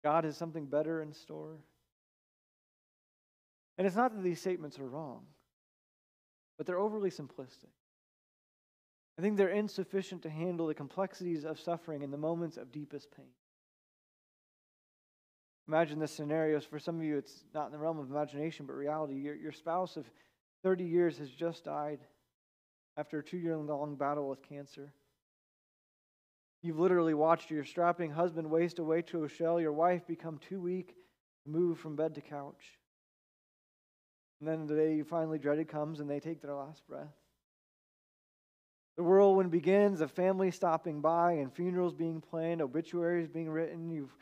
God 0.03 0.23
has 0.23 0.37
something 0.37 0.65
better 0.65 1.01
in 1.01 1.13
store. 1.13 1.57
And 3.77 3.85
it's 3.85 3.95
not 3.95 4.15
that 4.15 4.23
these 4.23 4.39
statements 4.39 4.79
are 4.79 4.87
wrong, 4.87 5.25
but 6.57 6.65
they're 6.65 6.79
overly 6.79 7.11
simplistic. 7.11 7.71
I 9.17 9.21
think 9.21 9.37
they're 9.37 9.49
insufficient 9.49 10.21
to 10.23 10.29
handle 10.29 10.67
the 10.67 10.73
complexities 10.73 11.43
of 11.43 11.59
suffering 11.59 12.01
in 12.01 12.11
the 12.11 12.17
moments 12.17 12.57
of 12.57 12.71
deepest 12.71 13.11
pain. 13.15 13.27
Imagine 15.67 15.99
this 15.99 16.13
scenario. 16.13 16.59
For 16.59 16.79
some 16.79 16.97
of 16.97 17.03
you, 17.03 17.17
it's 17.17 17.43
not 17.53 17.65
in 17.65 17.71
the 17.71 17.77
realm 17.77 17.99
of 17.99 18.09
imagination, 18.09 18.65
but 18.65 18.73
reality. 18.73 19.15
Your, 19.15 19.35
your 19.35 19.51
spouse 19.51 19.97
of 19.97 20.09
30 20.63 20.85
years 20.85 21.17
has 21.17 21.29
just 21.29 21.65
died 21.65 21.99
after 22.95 23.19
a 23.19 23.23
two 23.23 23.37
year 23.37 23.57
long 23.57 23.95
battle 23.95 24.29
with 24.29 24.41
cancer. 24.41 24.93
You've 26.67 26.79
literally 26.79 27.13
watched 27.13 27.49
your 27.49 27.63
strapping 27.63 28.11
husband 28.11 28.51
waste 28.51 28.79
away 28.79 29.01
to 29.03 29.23
a 29.23 29.29
shell, 29.29 29.61
your 29.61 29.71
wife 29.71 30.05
become 30.05 30.37
too 30.37 30.59
weak 30.59 30.97
to 31.45 31.49
move 31.49 31.79
from 31.79 31.95
bed 31.95 32.13
to 32.15 32.21
couch. 32.21 32.61
And 34.41 34.49
then 34.49 34.67
the 34.67 34.75
day 34.75 34.95
you 34.95 35.05
finally 35.05 35.39
dreaded 35.39 35.69
comes 35.69 36.01
and 36.01 36.09
they 36.09 36.19
take 36.19 36.41
their 36.41 36.53
last 36.53 36.85
breath. 36.85 37.15
The 38.97 39.03
whirlwind 39.03 39.49
begins, 39.49 40.01
a 40.01 40.09
family 40.09 40.51
stopping 40.51 40.99
by 40.99 41.33
and 41.35 41.53
funerals 41.53 41.93
being 41.93 42.19
planned, 42.19 42.61
obituaries 42.61 43.29
being 43.29 43.49
written. 43.49 43.89
You've 43.89 44.13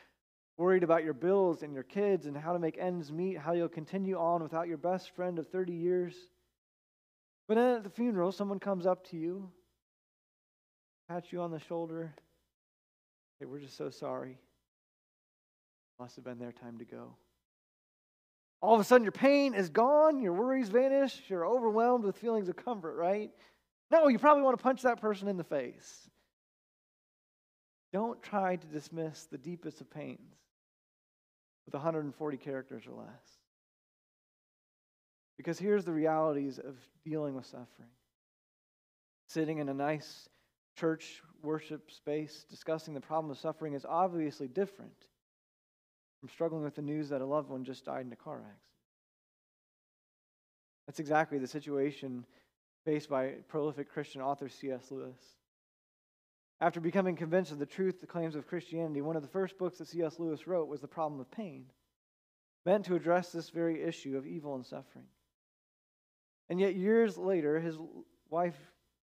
worried 0.56 0.84
about 0.84 1.02
your 1.02 1.14
bills 1.14 1.64
and 1.64 1.74
your 1.74 1.82
kids 1.82 2.26
and 2.26 2.36
how 2.36 2.52
to 2.52 2.60
make 2.60 2.78
ends 2.78 3.10
meet, 3.10 3.38
how 3.38 3.54
you'll 3.54 3.68
continue 3.68 4.18
on 4.18 4.40
without 4.40 4.68
your 4.68 4.78
best 4.78 5.10
friend 5.16 5.40
of 5.40 5.48
30 5.48 5.72
years. 5.72 6.14
But 7.48 7.56
then 7.56 7.74
at 7.78 7.82
the 7.82 7.90
funeral, 7.90 8.30
someone 8.30 8.60
comes 8.60 8.86
up 8.86 9.04
to 9.08 9.16
you, 9.16 9.50
pats 11.08 11.32
you 11.32 11.40
on 11.40 11.50
the 11.50 11.58
shoulder. 11.58 12.14
Hey, 13.38 13.46
we're 13.46 13.60
just 13.60 13.76
so 13.76 13.90
sorry. 13.90 14.38
Must 15.98 16.16
have 16.16 16.24
been 16.24 16.38
their 16.38 16.52
time 16.52 16.78
to 16.78 16.84
go. 16.84 17.16
All 18.62 18.74
of 18.74 18.80
a 18.80 18.84
sudden, 18.84 19.04
your 19.04 19.12
pain 19.12 19.54
is 19.54 19.68
gone, 19.68 20.20
your 20.20 20.32
worries 20.32 20.68
vanish, 20.68 21.22
you're 21.28 21.46
overwhelmed 21.46 22.04
with 22.04 22.16
feelings 22.16 22.48
of 22.48 22.56
comfort, 22.56 22.96
right? 22.96 23.30
No, 23.90 24.08
you 24.08 24.18
probably 24.18 24.42
want 24.42 24.58
to 24.58 24.62
punch 24.62 24.82
that 24.82 25.00
person 25.00 25.28
in 25.28 25.36
the 25.36 25.44
face. 25.44 26.10
Don't 27.92 28.22
try 28.22 28.56
to 28.56 28.66
dismiss 28.66 29.24
the 29.24 29.38
deepest 29.38 29.80
of 29.80 29.90
pains 29.90 30.34
with 31.66 31.74
140 31.74 32.36
characters 32.38 32.84
or 32.86 32.94
less. 32.94 33.38
Because 35.36 35.58
here's 35.58 35.84
the 35.84 35.92
realities 35.92 36.58
of 36.58 36.76
dealing 37.04 37.34
with 37.34 37.46
suffering. 37.46 37.90
Sitting 39.28 39.58
in 39.58 39.68
a 39.68 39.74
nice 39.74 40.28
church 40.76 41.22
worship 41.42 41.90
space 41.90 42.44
discussing 42.48 42.94
the 42.94 43.00
problem 43.00 43.30
of 43.30 43.38
suffering 43.38 43.74
is 43.74 43.84
obviously 43.84 44.48
different 44.48 45.06
from 46.20 46.28
struggling 46.28 46.62
with 46.62 46.74
the 46.74 46.82
news 46.82 47.08
that 47.08 47.20
a 47.20 47.26
loved 47.26 47.50
one 47.50 47.64
just 47.64 47.84
died 47.84 48.06
in 48.06 48.12
a 48.12 48.16
car 48.16 48.36
accident. 48.36 48.60
That's 50.86 51.00
exactly 51.00 51.38
the 51.38 51.46
situation 51.46 52.24
faced 52.84 53.08
by 53.08 53.34
prolific 53.48 53.90
Christian 53.90 54.20
author 54.20 54.48
C.S. 54.48 54.90
Lewis. 54.90 55.18
After 56.60 56.80
becoming 56.80 57.16
convinced 57.16 57.52
of 57.52 57.58
the 57.58 57.66
truth, 57.66 58.00
the 58.00 58.06
claims 58.06 58.34
of 58.34 58.46
Christianity, 58.46 59.02
one 59.02 59.16
of 59.16 59.22
the 59.22 59.28
first 59.28 59.58
books 59.58 59.78
that 59.78 59.88
C.S. 59.88 60.18
Lewis 60.18 60.46
wrote 60.46 60.68
was 60.68 60.80
The 60.80 60.88
Problem 60.88 61.20
of 61.20 61.30
Pain, 61.30 61.66
meant 62.64 62.86
to 62.86 62.94
address 62.94 63.30
this 63.30 63.50
very 63.50 63.82
issue 63.82 64.16
of 64.16 64.26
evil 64.26 64.54
and 64.54 64.64
suffering. 64.64 65.06
And 66.48 66.60
yet, 66.60 66.76
years 66.76 67.18
later, 67.18 67.60
his 67.60 67.76
wife, 68.30 68.56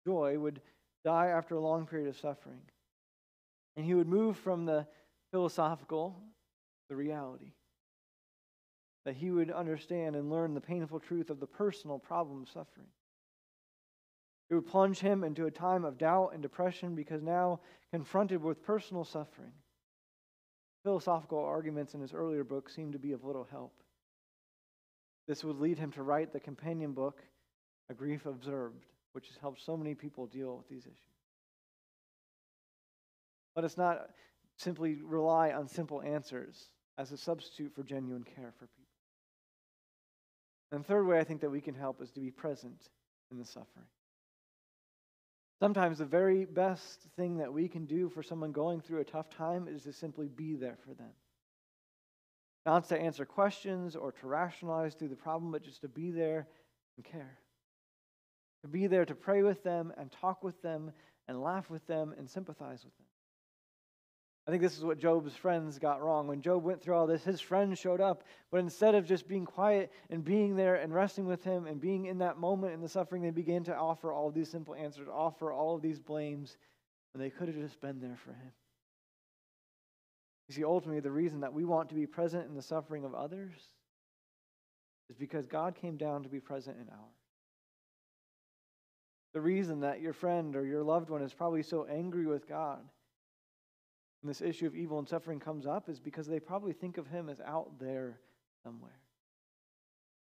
Joy, 0.05 0.39
would 0.39 0.61
die 1.05 1.29
after 1.29 1.55
a 1.55 1.61
long 1.61 1.87
period 1.87 2.09
of 2.09 2.17
suffering. 2.17 2.61
And 3.77 3.85
he 3.85 3.95
would 3.95 4.09
move 4.09 4.37
from 4.37 4.67
the 4.67 4.87
philosophical 5.31 6.21
the 6.89 6.97
reality. 6.97 7.53
That 9.05 9.17
he 9.17 9.31
would 9.31 9.51
understand 9.51 10.17
and 10.17 10.31
learn 10.31 10.55
the 10.55 10.61
painful 10.61 11.01
truth 11.01 11.31
of 11.31 11.41
the 11.41 11.47
personal 11.47 11.99
problem 11.99 12.43
of 12.43 12.49
suffering. 12.49 12.89
It 14.51 14.55
would 14.55 14.67
plunge 14.67 14.99
him 14.99 15.25
into 15.25 15.47
a 15.47 15.51
time 15.51 15.85
of 15.85 15.99
doubt 15.99 16.31
and 16.33 16.43
depression 16.43 16.95
because 16.95 17.23
now 17.23 17.61
confronted 17.93 18.43
with 18.43 18.63
personal 18.63 19.05
suffering. 19.05 19.53
Philosophical 20.85 21.39
arguments 21.39 21.95
in 21.95 22.01
his 22.01 22.15
earlier 22.15 22.45
book 22.45 22.71
seemed 22.71 22.95
to 22.95 22.99
be 22.99 23.13
of 23.13 23.25
little 23.25 23.47
help. 23.51 23.75
This 25.27 25.45
would 25.45 25.61
lead 25.61 25.79
him 25.79 25.93
to 25.93 26.03
write 26.03 26.33
the 26.33 26.41
companion 26.41 26.93
book, 26.93 27.23
A 27.91 27.95
Grief 27.95 28.25
Observed, 28.25 28.87
which 29.13 29.29
has 29.29 29.37
helped 29.37 29.61
so 29.65 29.77
many 29.77 29.95
people 29.95 30.27
deal 30.27 30.57
with 30.57 30.69
these 30.69 30.85
issues. 30.85 30.97
Let 33.57 33.65
us 33.65 33.77
not 33.77 34.11
simply 34.57 34.99
rely 35.03 35.53
on 35.53 35.69
simple 35.69 36.03
answers 36.03 36.71
as 36.97 37.13
a 37.13 37.17
substitute 37.17 37.75
for 37.75 37.83
genuine 37.83 38.25
care 38.25 38.53
for 38.59 38.67
people. 38.67 38.85
And 40.71 40.85
third 40.85 41.07
way 41.07 41.19
I 41.19 41.25
think 41.25 41.41
that 41.41 41.51
we 41.51 41.61
can 41.61 41.75
help 41.75 42.03
is 42.03 42.11
to 42.13 42.21
be 42.21 42.31
present 42.31 42.89
in 43.31 43.39
the 43.39 43.45
suffering. 43.45 43.87
Sometimes 45.61 45.99
the 45.99 46.05
very 46.05 46.45
best 46.45 47.07
thing 47.17 47.39
that 47.39 47.53
we 47.53 47.69
can 47.69 47.85
do 47.85 48.09
for 48.09 48.23
someone 48.23 48.53
going 48.53 48.81
through 48.81 49.01
a 49.01 49.05
tough 49.05 49.29
time 49.31 49.67
is 49.67 49.83
to 49.83 49.93
simply 49.93 50.29
be 50.29 50.55
there 50.55 50.77
for 50.85 50.95
them. 50.95 51.11
Not 52.65 52.89
to 52.91 53.01
answer 53.01 53.25
questions 53.25 53.97
or 53.97 54.13
to 54.13 54.27
rationalize 54.27 54.95
through 54.95 55.09
the 55.09 55.17
problem, 55.17 55.51
but 55.51 55.63
just 55.63 55.81
to 55.81 55.89
be 55.89 56.11
there 56.11 56.47
and 56.97 57.05
care. 57.05 57.39
To 58.63 58.69
be 58.69 58.87
there 58.87 59.05
to 59.05 59.15
pray 59.15 59.43
with 59.43 59.63
them 59.63 59.93
and 59.97 60.11
talk 60.11 60.43
with 60.43 60.61
them 60.63 60.93
and 61.29 61.43
laugh 61.43 61.71
with 61.71 61.87
them 61.87 62.15
and 62.17 62.29
sympathize 62.29 62.85
with 62.85 62.97
them. 62.97 63.07
I 64.49 64.51
think 64.51 64.63
this 64.63 64.79
is 64.79 64.85
what 64.85 64.99
Job's 64.99 65.37
friends 65.37 65.79
got 65.79 66.03
wrong. 66.03 66.27
When 66.27 66.41
Job 66.41 66.65
went 66.65 66.83
through 66.83 66.95
all 66.95 67.07
this, 67.07 67.23
his 67.23 67.39
friends 67.39 67.79
showed 67.79 68.01
up, 68.01 68.25
but 68.51 68.61
instead 68.61 68.95
of 68.95 69.05
just 69.05 69.29
being 69.29 69.45
quiet 69.45 69.93
and 70.09 70.25
being 70.25 70.57
there 70.57 70.77
and 70.77 70.95
resting 70.95 71.27
with 71.27 71.45
him 71.45 71.67
and 71.67 71.79
being 71.79 72.07
in 72.07 72.19
that 72.19 72.39
moment 72.39 72.73
in 72.73 72.81
the 72.81 72.89
suffering, 72.89 73.21
they 73.21 73.31
began 73.31 73.63
to 73.65 73.77
offer 73.77 74.11
all 74.11 74.27
of 74.27 74.35
these 74.35 74.49
simple 74.49 74.75
answers, 74.75 75.07
offer 75.13 75.53
all 75.53 75.75
of 75.75 75.83
these 75.83 76.01
blames, 76.01 76.57
and 77.13 77.23
they 77.23 77.29
could 77.29 77.49
have 77.49 77.59
just 77.59 77.79
been 77.83 78.01
there 78.01 78.17
for 78.25 78.31
him. 78.31 78.53
You 80.49 80.55
see, 80.55 80.65
ultimately, 80.65 81.01
the 81.01 81.11
reason 81.11 81.41
that 81.41 81.53
we 81.53 81.67
want 81.67 81.91
to 81.91 81.95
be 81.95 82.07
present 82.07 82.49
in 82.49 82.55
the 82.55 82.63
suffering 82.63 83.05
of 83.05 83.15
others 83.15 83.53
is 85.11 85.17
because 85.19 85.47
God 85.47 85.75
came 85.75 85.99
down 85.99 86.23
to 86.23 86.31
be 86.31 86.41
present 86.41 86.79
in 86.79 86.89
ours. 86.89 87.18
The 89.39 89.43
reason 89.43 89.79
that 89.83 90.01
your 90.01 90.13
friend 90.13 90.57
or 90.57 90.67
your 90.67 90.83
loved 90.83 91.11
one 91.11 91.23
is 91.23 91.33
probably 91.33 91.63
so 91.63 91.85
angry 91.85 92.27
with 92.27 92.49
God 92.49 92.81
when 94.21 94.27
this 94.27 94.41
issue 94.41 94.67
of 94.67 94.75
evil 94.75 94.99
and 94.99 95.09
suffering 95.09 95.39
comes 95.39 95.65
up 95.65 95.89
is 95.89 96.01
because 96.01 96.27
they 96.27 96.41
probably 96.41 96.73
think 96.73 96.99
of 96.99 97.07
him 97.07 97.29
as 97.29 97.39
out 97.47 97.79
there 97.79 98.19
somewhere, 98.65 98.99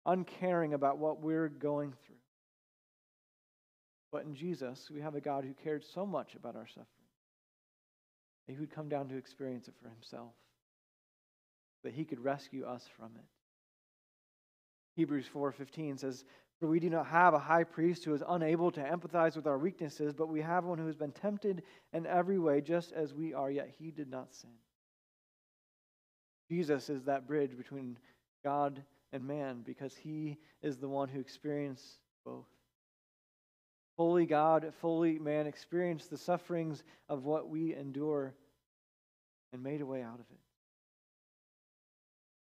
uncaring 0.06 0.72
about 0.72 0.96
what 0.96 1.20
we're 1.20 1.50
going 1.50 1.92
through. 2.06 2.16
But 4.10 4.24
in 4.24 4.34
Jesus, 4.34 4.90
we 4.90 5.02
have 5.02 5.14
a 5.14 5.20
God 5.20 5.44
who 5.44 5.52
cared 5.52 5.84
so 5.84 6.06
much 6.06 6.34
about 6.34 6.56
our 6.56 6.66
suffering 6.66 6.86
that 8.46 8.54
he 8.54 8.58
would 8.58 8.74
come 8.74 8.88
down 8.88 9.10
to 9.10 9.18
experience 9.18 9.68
it 9.68 9.74
for 9.82 9.90
himself, 9.90 10.32
that 11.82 11.92
he 11.92 12.06
could 12.06 12.24
rescue 12.24 12.64
us 12.64 12.88
from 12.96 13.10
it. 13.16 13.26
Hebrews 14.96 15.28
4:15 15.28 15.98
says, 15.98 16.24
for 16.60 16.68
we 16.68 16.80
do 16.80 16.88
not 16.88 17.06
have 17.06 17.34
a 17.34 17.38
high 17.38 17.64
priest 17.64 18.04
who 18.04 18.14
is 18.14 18.22
unable 18.28 18.70
to 18.70 18.80
empathize 18.80 19.36
with 19.36 19.46
our 19.46 19.58
weaknesses, 19.58 20.14
but 20.14 20.28
we 20.28 20.40
have 20.40 20.64
one 20.64 20.78
who 20.78 20.86
has 20.86 20.96
been 20.96 21.12
tempted 21.12 21.62
in 21.92 22.06
every 22.06 22.38
way, 22.38 22.60
just 22.60 22.92
as 22.92 23.12
we 23.12 23.34
are, 23.34 23.50
yet 23.50 23.70
he 23.78 23.90
did 23.90 24.10
not 24.10 24.34
sin. 24.34 24.50
Jesus 26.48 26.90
is 26.90 27.04
that 27.04 27.26
bridge 27.26 27.56
between 27.56 27.98
God 28.44 28.82
and 29.12 29.24
man 29.24 29.62
because 29.64 29.96
he 29.96 30.38
is 30.62 30.76
the 30.76 30.88
one 30.88 31.08
who 31.08 31.20
experienced 31.20 31.98
both. 32.24 32.46
Fully 33.96 34.26
God, 34.26 34.72
fully 34.80 35.18
man 35.18 35.46
experienced 35.46 36.10
the 36.10 36.18
sufferings 36.18 36.82
of 37.08 37.24
what 37.24 37.48
we 37.48 37.74
endure 37.74 38.34
and 39.52 39.62
made 39.62 39.80
a 39.80 39.86
way 39.86 40.02
out 40.02 40.14
of 40.14 40.26
it. 40.30 40.40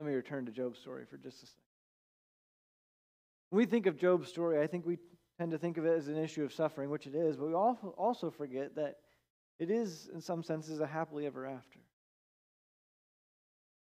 Let 0.01 0.09
me 0.09 0.15
return 0.15 0.47
to 0.47 0.53
Job's 0.53 0.79
story 0.79 1.05
for 1.09 1.17
just 1.17 1.43
a 1.43 1.47
second. 1.47 1.64
When 3.51 3.59
we 3.59 3.67
think 3.67 3.87
of 3.87 3.97
Job's 3.97 4.29
story, 4.29 4.61
I 4.61 4.67
think 4.67 4.87
we 4.87 4.99
tend 5.39 5.53
to 5.53 5.59
think 5.59 5.77
of 5.77 5.87
it 5.87 5.97
as 5.97 6.09
an 6.09 6.19
issue 6.19 6.45
of 6.45 6.53
suffering, 6.53 6.91
which 6.91 7.07
it 7.07 7.15
is, 7.15 7.37
but 7.37 7.47
we 7.47 7.55
also 7.55 8.31
forget 8.31 8.75
that 8.77 8.97
it 9.59 9.71
is, 9.71 10.11
in 10.13 10.21
some 10.21 10.43
senses, 10.43 10.81
a 10.81 10.87
happily 10.87 11.27
ever 11.27 11.47
after. 11.47 11.79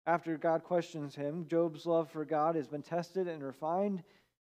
After 0.05 0.37
God 0.37 0.63
questions 0.63 1.15
him, 1.15 1.47
Job's 1.47 1.85
love 1.85 2.11
for 2.11 2.25
God 2.25 2.55
has 2.55 2.67
been 2.67 2.81
tested 2.81 3.27
and 3.27 3.43
refined. 3.43 4.03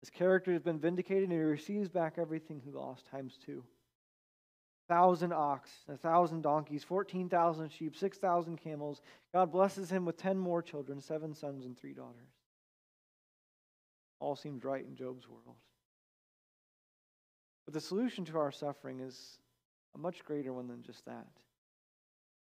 His 0.01 0.11
character 0.11 0.53
has 0.53 0.63
been 0.63 0.79
vindicated, 0.79 1.25
and 1.25 1.33
he 1.33 1.39
receives 1.39 1.89
back 1.89 2.15
everything 2.19 2.61
he 2.61 2.71
lost 2.71 3.07
times 3.07 3.39
two. 3.45 3.65
Thousand 4.89 5.33
ox, 5.33 5.71
a 5.89 5.97
thousand 5.97 6.43
donkeys, 6.43 6.85
14,000 6.85 7.71
sheep, 7.71 7.97
6,000 7.97 8.57
camels. 8.59 9.03
God 9.33 9.51
blesses 9.51 9.91
him 9.91 10.05
with 10.05 10.17
10 10.17 10.39
more 10.39 10.63
children, 10.63 11.01
seven 11.01 11.35
sons 11.35 11.65
and 11.65 11.77
three 11.77 11.93
daughters. 11.93 12.38
All 14.21 14.37
seems 14.37 14.65
right 14.65 14.85
in 14.85 14.97
Job's 14.97 15.29
world. 15.29 15.57
But 17.65 17.75
the 17.75 17.81
solution 17.81 18.25
to 18.27 18.39
our 18.39 18.51
suffering 18.51 19.01
is 19.01 19.41
a 19.95 19.99
much 19.99 20.25
greater 20.25 20.53
one 20.53 20.69
than 20.69 20.83
just 20.83 21.05
that. 21.05 21.27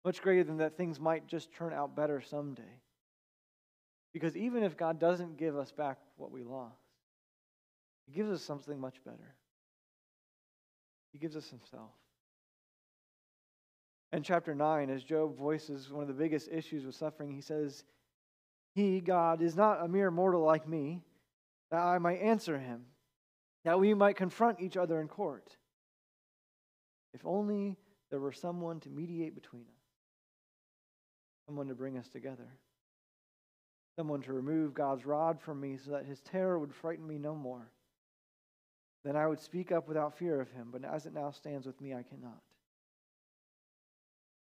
Much 0.03 0.21
greater 0.21 0.43
than 0.43 0.57
that 0.57 0.77
things 0.77 0.99
might 0.99 1.25
just 1.25 1.51
turn 1.53 1.73
out 1.73 1.95
better 1.95 2.21
someday. 2.21 2.81
Because 4.13 4.37
even 4.37 4.63
if 4.63 4.77
God 4.77 4.99
doesn't 4.99 5.37
give 5.37 5.57
us 5.57 5.71
back 5.71 5.97
what 6.17 6.31
we 6.31 6.43
lost, 6.43 6.75
He 8.05 8.13
gives 8.13 8.29
us 8.29 8.41
something 8.41 8.79
much 8.79 9.03
better. 9.03 9.35
He 11.11 11.17
gives 11.17 11.35
us 11.35 11.49
Himself. 11.49 11.91
In 14.13 14.21
chapter 14.21 14.53
9, 14.53 14.89
as 14.89 15.03
Job 15.03 15.35
voices 15.35 15.89
one 15.89 16.03
of 16.03 16.07
the 16.07 16.13
biggest 16.13 16.49
issues 16.51 16.85
with 16.85 16.95
suffering, 16.95 17.31
he 17.31 17.41
says, 17.41 17.83
He, 18.73 19.01
God, 19.01 19.41
is 19.41 19.55
not 19.55 19.83
a 19.83 19.87
mere 19.87 20.11
mortal 20.11 20.43
like 20.43 20.67
me 20.67 21.01
that 21.71 21.81
I 21.81 21.97
might 21.97 22.19
answer 22.19 22.57
him, 22.57 22.85
that 23.63 23.79
we 23.79 23.93
might 23.93 24.15
confront 24.15 24.59
each 24.59 24.77
other 24.77 25.01
in 25.01 25.07
court. 25.07 25.55
If 27.13 27.25
only 27.25 27.77
there 28.11 28.19
were 28.19 28.31
someone 28.31 28.79
to 28.81 28.89
mediate 28.89 29.35
between 29.35 29.63
us, 29.63 29.83
someone 31.47 31.67
to 31.67 31.75
bring 31.75 31.97
us 31.97 32.09
together, 32.09 32.47
someone 33.97 34.21
to 34.21 34.33
remove 34.33 34.73
God's 34.73 35.05
rod 35.05 35.39
from 35.39 35.59
me 35.59 35.77
so 35.77 35.91
that 35.91 36.05
his 36.05 36.21
terror 36.21 36.59
would 36.59 36.73
frighten 36.73 37.07
me 37.07 37.17
no 37.17 37.35
more. 37.35 37.71
Then 39.03 39.15
I 39.15 39.27
would 39.27 39.39
speak 39.39 39.71
up 39.71 39.87
without 39.87 40.17
fear 40.17 40.41
of 40.41 40.51
him, 40.51 40.69
but 40.71 40.83
as 40.83 41.05
it 41.05 41.13
now 41.13 41.31
stands 41.31 41.65
with 41.67 41.79
me, 41.79 41.93
I 41.93 42.03
cannot. 42.03 42.41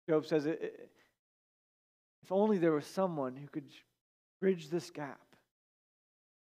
Job 0.09 0.25
says, 0.25 0.47
If 0.47 2.31
only 2.31 2.59
there 2.59 2.73
was 2.73 2.87
someone 2.87 3.37
who 3.37 3.49
could 3.49 3.67
bridge 4.41 4.69
this 4.69 4.91
gap 4.91 5.26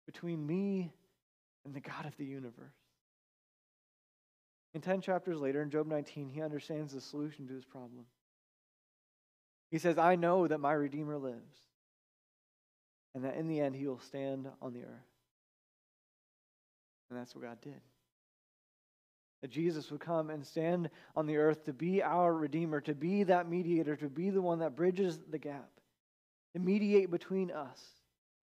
between 0.05 0.45
me 0.45 0.91
and 1.65 1.73
the 1.73 1.79
God 1.79 2.05
of 2.05 2.15
the 2.17 2.25
universe. 2.25 2.75
And 4.73 4.81
10 4.81 5.01
chapters 5.01 5.39
later, 5.39 5.61
in 5.61 5.69
Job 5.69 5.87
19, 5.87 6.29
he 6.29 6.41
understands 6.41 6.93
the 6.93 7.01
solution 7.01 7.47
to 7.47 7.53
his 7.53 7.65
problem. 7.65 8.05
He 9.69 9.77
says, 9.77 9.97
I 9.97 10.15
know 10.15 10.47
that 10.47 10.59
my 10.59 10.73
Redeemer 10.73 11.17
lives, 11.17 11.57
and 13.15 13.23
that 13.23 13.35
in 13.35 13.47
the 13.47 13.59
end 13.59 13.75
he 13.75 13.87
will 13.87 13.99
stand 13.99 14.47
on 14.61 14.73
the 14.73 14.81
earth. 14.81 15.09
And 17.09 17.19
that's 17.19 17.35
what 17.35 17.43
God 17.43 17.61
did. 17.61 17.81
That 19.41 19.51
Jesus 19.51 19.91
would 19.91 19.99
come 19.99 20.29
and 20.29 20.45
stand 20.45 20.89
on 21.15 21.27
the 21.27 21.37
earth 21.37 21.65
to 21.65 21.73
be 21.73 22.01
our 22.01 22.33
Redeemer, 22.33 22.81
to 22.81 22.95
be 22.95 23.23
that 23.23 23.47
mediator, 23.49 23.95
to 23.95 24.09
be 24.09 24.29
the 24.29 24.41
one 24.41 24.59
that 24.59 24.75
bridges 24.75 25.19
the 25.29 25.37
gap, 25.37 25.69
to 26.53 26.59
mediate 26.59 27.11
between 27.11 27.51
us, 27.51 27.79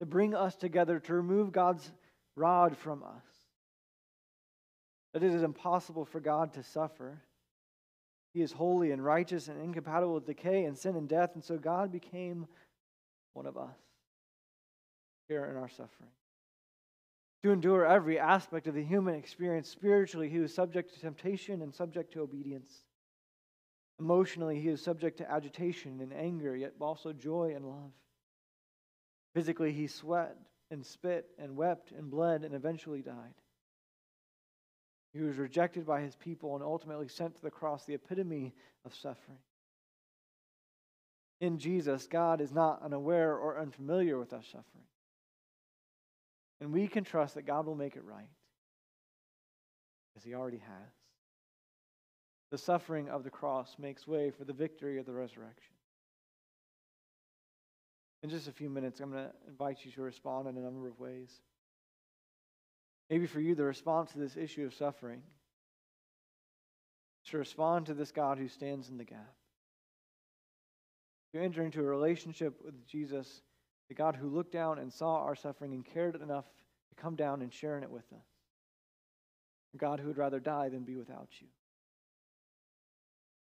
to 0.01 0.07
bring 0.07 0.35
us 0.35 0.57
together, 0.57 0.99
to 0.99 1.15
remove 1.15 1.53
God's 1.53 1.91
rod 2.35 2.77
from 2.77 3.03
us. 3.03 3.25
That 5.13 5.23
it 5.23 5.35
is 5.35 5.43
impossible 5.43 6.05
for 6.05 6.21
God 6.21 6.55
to 6.55 6.63
suffer. 6.63 7.23
He 8.33 8.43
is 8.43 8.53
holy 8.53 8.93
and 8.93 9.05
righteous 9.05 9.49
and 9.49 9.61
incompatible 9.61 10.15
with 10.15 10.27
decay 10.27 10.65
and 10.65 10.77
sin 10.77 10.97
and 10.97 11.09
death, 11.09 11.31
and 11.35 11.45
so 11.45 11.59
God 11.59 11.93
became 11.93 12.47
one 13.35 13.47
of 13.47 13.57
us 13.57 13.77
here 15.29 15.45
in 15.45 15.57
our 15.57 15.69
suffering. 15.69 16.11
To 17.43 17.53
endure 17.53 17.87
every 17.87 18.19
aspect 18.19 18.67
of 18.67 18.75
the 18.75 18.85
human 18.85 19.15
experience 19.15 19.69
spiritually, 19.69 20.29
he 20.29 20.39
was 20.39 20.55
subject 20.55 20.95
to 20.95 21.01
temptation 21.01 21.63
and 21.63 21.75
subject 21.75 22.13
to 22.13 22.21
obedience. 22.21 22.73
Emotionally, 23.99 24.61
he 24.61 24.69
is 24.69 24.83
subject 24.83 25.19
to 25.19 25.31
agitation 25.31 26.01
and 26.01 26.13
anger, 26.13 26.55
yet 26.57 26.73
also 26.81 27.13
joy 27.13 27.53
and 27.55 27.67
love. 27.67 27.93
Physically, 29.35 29.73
he 29.73 29.87
sweat 29.87 30.37
and 30.71 30.85
spit 30.85 31.27
and 31.39 31.57
wept 31.57 31.93
and 31.93 32.11
bled 32.11 32.45
and 32.45 32.55
eventually 32.55 33.03
died. 33.03 33.35
He 35.13 35.21
was 35.21 35.37
rejected 35.37 35.87
by 35.87 36.01
his 36.01 36.15
people 36.17 36.55
and 36.55 36.65
ultimately 36.65 37.09
sent 37.09 37.37
to 37.37 37.43
the 37.43 37.51
cross, 37.51 37.85
the 37.85 37.95
epitome 37.95 38.55
of 38.85 38.95
suffering. 38.95 39.39
In 41.41 41.59
Jesus, 41.59 42.07
God 42.07 42.41
is 42.41 42.53
not 42.53 42.83
unaware 42.83 43.35
or 43.35 43.59
unfamiliar 43.59 44.19
with 44.19 44.33
our 44.33 44.43
suffering. 44.43 44.85
And 46.61 46.73
we 46.73 46.87
can 46.87 47.05
trust 47.05 47.35
that 47.37 47.47
God 47.47 47.67
will 47.67 47.75
make 47.75 47.97
it 47.97 48.05
right, 48.05 48.29
as 50.17 50.23
He 50.23 50.35
already 50.35 50.59
has. 50.59 50.93
The 52.51 52.59
suffering 52.59 53.09
of 53.09 53.25
the 53.25 53.31
cross 53.31 53.75
makes 53.79 54.07
way 54.07 54.31
for 54.31 54.45
the 54.45 54.53
victory 54.53 54.99
of 54.99 55.07
the 55.07 55.15
resurrection. 55.15 55.73
In 58.23 58.29
just 58.29 58.49
a 58.49 58.53
few 58.53 58.69
minutes, 58.69 59.01
I'm 59.01 59.11
going 59.11 59.25
to 59.25 59.33
invite 59.49 59.79
you 59.85 59.91
to 59.93 60.03
respond 60.03 60.47
in 60.47 60.57
a 60.57 60.61
number 60.61 60.89
of 60.89 60.99
ways. 60.99 61.31
Maybe 63.09 63.27
for 63.27 63.41
you, 63.41 63.55
the 63.55 63.65
response 63.65 64.13
to 64.13 64.19
this 64.19 64.37
issue 64.37 64.67
of 64.67 64.75
suffering 64.75 65.23
is 67.25 67.31
to 67.31 67.39
respond 67.39 67.87
to 67.87 67.95
this 67.95 68.13
God 68.13 68.39
who 68.39 68.49
stands 68.49 68.89
in 68.89 68.99
the 68.99 69.05
gap. 69.05 69.35
To 71.35 71.41
enter 71.41 71.63
into 71.63 71.81
a 71.81 71.85
relationship 71.85 72.61
with 72.65 72.87
Jesus, 72.87 73.43
the 73.89 73.95
God 73.95 74.17
who 74.17 74.29
looked 74.29 74.53
down 74.53 74.79
and 74.79 74.93
saw 74.93 75.23
our 75.23 75.35
suffering 75.35 75.73
and 75.73 75.85
cared 75.85 76.15
enough 76.17 76.45
to 76.91 77.03
come 77.03 77.17
down 77.17 77.41
and 77.41 77.53
share 77.53 77.77
in 77.79 77.83
it 77.83 77.91
with 77.91 78.13
us. 78.13 78.27
A 79.75 79.79
God 79.79 79.99
who 80.01 80.09
would 80.09 80.19
rather 80.19 80.41
die 80.41 80.69
than 80.69 80.83
be 80.83 80.97
without 80.97 81.29
you. 81.41 81.47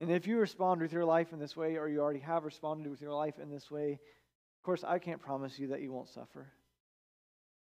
And 0.01 0.11
if 0.11 0.27
you 0.27 0.39
respond 0.39 0.81
with 0.81 0.93
your 0.93 1.05
life 1.05 1.33
in 1.33 1.39
this 1.39 1.57
way, 1.57 1.77
or 1.77 1.89
you 1.89 2.01
already 2.01 2.21
have 2.21 2.45
responded 2.45 2.89
with 2.89 3.03
your 3.03 3.13
life 3.13 3.39
in 3.39 3.51
this 3.51 3.71
way, 3.71 3.99
of 4.61 4.65
course, 4.65 4.85
I 4.87 4.99
can't 4.99 5.23
promise 5.23 5.59
you 5.59 5.69
that 5.69 5.81
you 5.81 5.91
won't 5.91 6.11
suffer. 6.11 6.47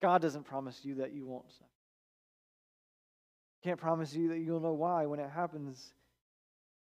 God 0.02 0.20
doesn't 0.22 0.42
promise 0.42 0.80
you 0.82 0.96
that 0.96 1.12
you 1.12 1.24
won't 1.24 1.48
suffer. 1.52 1.70
Can't 3.62 3.78
promise 3.78 4.12
you 4.12 4.30
that 4.30 4.40
you'll 4.40 4.58
know 4.58 4.72
why 4.72 5.06
when 5.06 5.20
it 5.20 5.30
happens. 5.30 5.92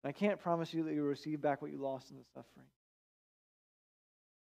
I 0.02 0.12
can't 0.12 0.40
promise 0.40 0.72
you 0.72 0.84
that 0.84 0.94
you'll 0.94 1.04
receive 1.04 1.42
back 1.42 1.60
what 1.60 1.70
you 1.70 1.76
lost 1.76 2.10
in 2.10 2.16
the 2.16 2.24
suffering. 2.32 2.66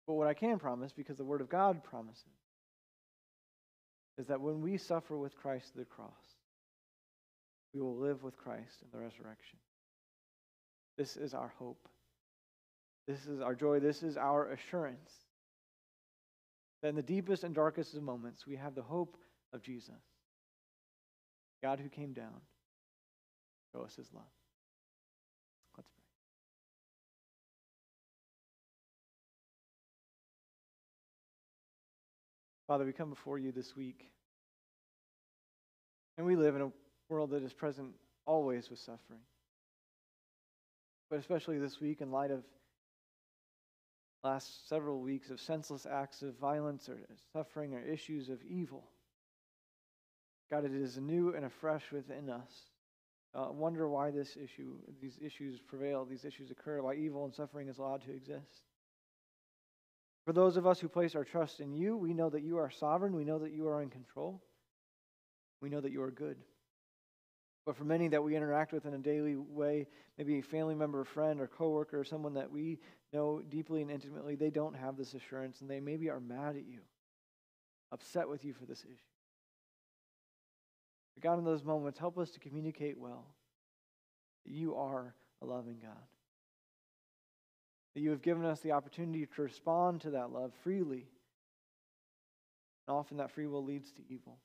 But 0.07 0.15
what 0.15 0.27
I 0.27 0.33
can 0.33 0.59
promise, 0.59 0.91
because 0.91 1.15
the 1.15 1.23
Word 1.23 1.39
of 1.39 1.47
God 1.47 1.85
promises, 1.85 2.23
is 4.17 4.27
that 4.27 4.41
when 4.41 4.59
we 4.59 4.77
suffer 4.77 5.17
with 5.17 5.37
Christ 5.37 5.71
the 5.73 5.85
cross, 5.85 6.09
we 7.73 7.79
will 7.79 7.95
live 7.95 8.23
with 8.23 8.35
Christ 8.35 8.81
in 8.81 8.89
the 8.91 8.97
resurrection. 8.97 9.57
This 10.97 11.15
is 11.15 11.33
our 11.33 11.53
hope. 11.59 11.87
This 13.07 13.25
is 13.25 13.39
our 13.39 13.55
joy. 13.55 13.79
This 13.79 14.03
is 14.03 14.17
our 14.17 14.51
assurance 14.51 15.24
that 16.85 16.89
in 16.89 16.95
the 16.95 17.01
deepest 17.01 17.43
and 17.43 17.55
darkest 17.55 17.95
of 17.95 18.03
moments, 18.03 18.45
we 18.45 18.55
have 18.57 18.75
the 18.75 18.83
hope 18.83 19.17
of 19.53 19.63
Jesus. 19.63 19.89
God 21.63 21.79
who 21.79 21.89
came 21.89 22.13
down, 22.13 22.41
show 23.73 23.81
us 23.81 23.95
his 23.95 24.07
love. 24.13 24.21
Let's 25.75 25.89
pray. 25.89 26.03
Father, 32.67 32.85
we 32.85 32.93
come 32.93 33.09
before 33.09 33.39
you 33.39 33.51
this 33.51 33.75
week. 33.75 34.11
And 36.19 36.27
we 36.27 36.35
live 36.35 36.55
in 36.55 36.61
a 36.61 36.71
world 37.09 37.31
that 37.31 37.41
is 37.41 37.51
present 37.51 37.95
always 38.27 38.69
with 38.69 38.77
suffering. 38.77 39.21
But 41.09 41.17
especially 41.17 41.57
this 41.57 41.81
week, 41.81 42.01
in 42.01 42.11
light 42.11 42.29
of 42.29 42.43
last 44.25 44.67
several 44.67 45.01
weeks 45.01 45.29
of 45.29 45.39
senseless 45.39 45.85
acts 45.85 46.23
of 46.23 46.35
violence 46.39 46.89
or 46.89 46.97
suffering 47.31 47.75
or 47.75 47.81
issues 47.81 48.27
of 48.27 48.39
evil. 48.43 48.83
God, 50.49 50.65
it 50.65 50.73
is 50.73 50.97
new 50.97 51.35
and 51.35 51.45
afresh 51.45 51.91
within 51.91 52.31
us. 52.31 52.51
Uh, 53.35 53.51
wonder 53.51 53.87
why 53.87 54.09
this 54.09 54.35
issue, 54.35 54.77
these 54.99 55.19
issues 55.23 55.59
prevail, 55.61 56.05
these 56.05 56.25
issues 56.25 56.49
occur, 56.49 56.81
why 56.81 56.95
evil 56.95 57.25
and 57.25 57.35
suffering 57.35 57.67
is 57.67 57.77
allowed 57.77 58.01
to 58.03 58.11
exist. 58.11 58.63
For 60.25 60.33
those 60.33 60.57
of 60.57 60.65
us 60.65 60.79
who 60.79 60.87
place 60.87 61.13
our 61.13 61.23
trust 61.23 61.59
in 61.59 61.71
you, 61.71 61.95
we 61.95 62.13
know 62.13 62.31
that 62.31 62.41
you 62.41 62.57
are 62.57 62.71
sovereign. 62.71 63.15
We 63.15 63.25
know 63.25 63.37
that 63.37 63.51
you 63.51 63.67
are 63.67 63.83
in 63.83 63.91
control. 63.91 64.41
We 65.61 65.69
know 65.69 65.81
that 65.81 65.91
you 65.91 66.01
are 66.01 66.09
good. 66.09 66.37
But 67.65 67.75
for 67.75 67.83
many 67.83 68.07
that 68.09 68.23
we 68.23 68.35
interact 68.35 68.73
with 68.73 68.85
in 68.85 68.93
a 68.93 68.99
daily 68.99 69.35
way, 69.35 69.87
maybe 70.17 70.39
a 70.39 70.41
family 70.41 70.75
member, 70.75 71.01
a 71.01 71.05
friend, 71.05 71.39
or 71.39 71.47
coworker, 71.47 71.99
or 71.99 72.03
someone 72.03 72.33
that 72.35 72.51
we 72.51 72.79
know 73.15 73.41
deeply 73.49 73.81
and 73.81 73.89
intimately, 73.89 74.35
they 74.35 74.49
don't 74.49 74.75
have 74.75 74.97
this 74.97 75.13
assurance, 75.13 75.61
and 75.61 75.69
they 75.69 75.79
maybe 75.79 76.09
are 76.09 76.19
mad 76.19 76.55
at 76.55 76.65
you, 76.67 76.79
upset 77.91 78.29
with 78.29 78.43
you 78.43 78.53
for 78.53 78.65
this 78.65 78.83
issue. 78.83 78.95
But 81.15 81.23
God, 81.23 81.39
in 81.39 81.45
those 81.45 81.63
moments, 81.63 81.97
help 81.97 82.17
us 82.17 82.31
to 82.31 82.39
communicate 82.39 82.99
well 82.99 83.25
that 84.45 84.53
you 84.53 84.75
are 84.75 85.15
a 85.41 85.45
loving 85.45 85.77
God. 85.81 85.91
That 87.95 88.01
you 88.01 88.09
have 88.09 88.21
given 88.21 88.45
us 88.45 88.59
the 88.59 88.73
opportunity 88.73 89.25
to 89.25 89.41
respond 89.41 90.01
to 90.01 90.11
that 90.11 90.31
love 90.31 90.51
freely. 90.63 91.07
And 92.87 92.97
often 92.97 93.17
that 93.17 93.31
free 93.31 93.47
will 93.47 93.63
leads 93.63 93.91
to 93.93 94.01
evil. 94.09 94.37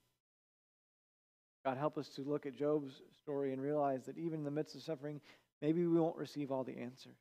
God, 1.64 1.76
help 1.76 1.98
us 1.98 2.08
to 2.10 2.22
look 2.22 2.46
at 2.46 2.56
Job's 2.56 3.02
story 3.20 3.52
and 3.52 3.60
realize 3.60 4.04
that 4.06 4.16
even 4.16 4.38
in 4.38 4.44
the 4.44 4.50
midst 4.50 4.76
of 4.76 4.82
suffering, 4.82 5.20
maybe 5.60 5.84
we 5.86 5.98
won't 5.98 6.16
receive 6.16 6.50
all 6.50 6.64
the 6.64 6.78
answers. 6.78 7.18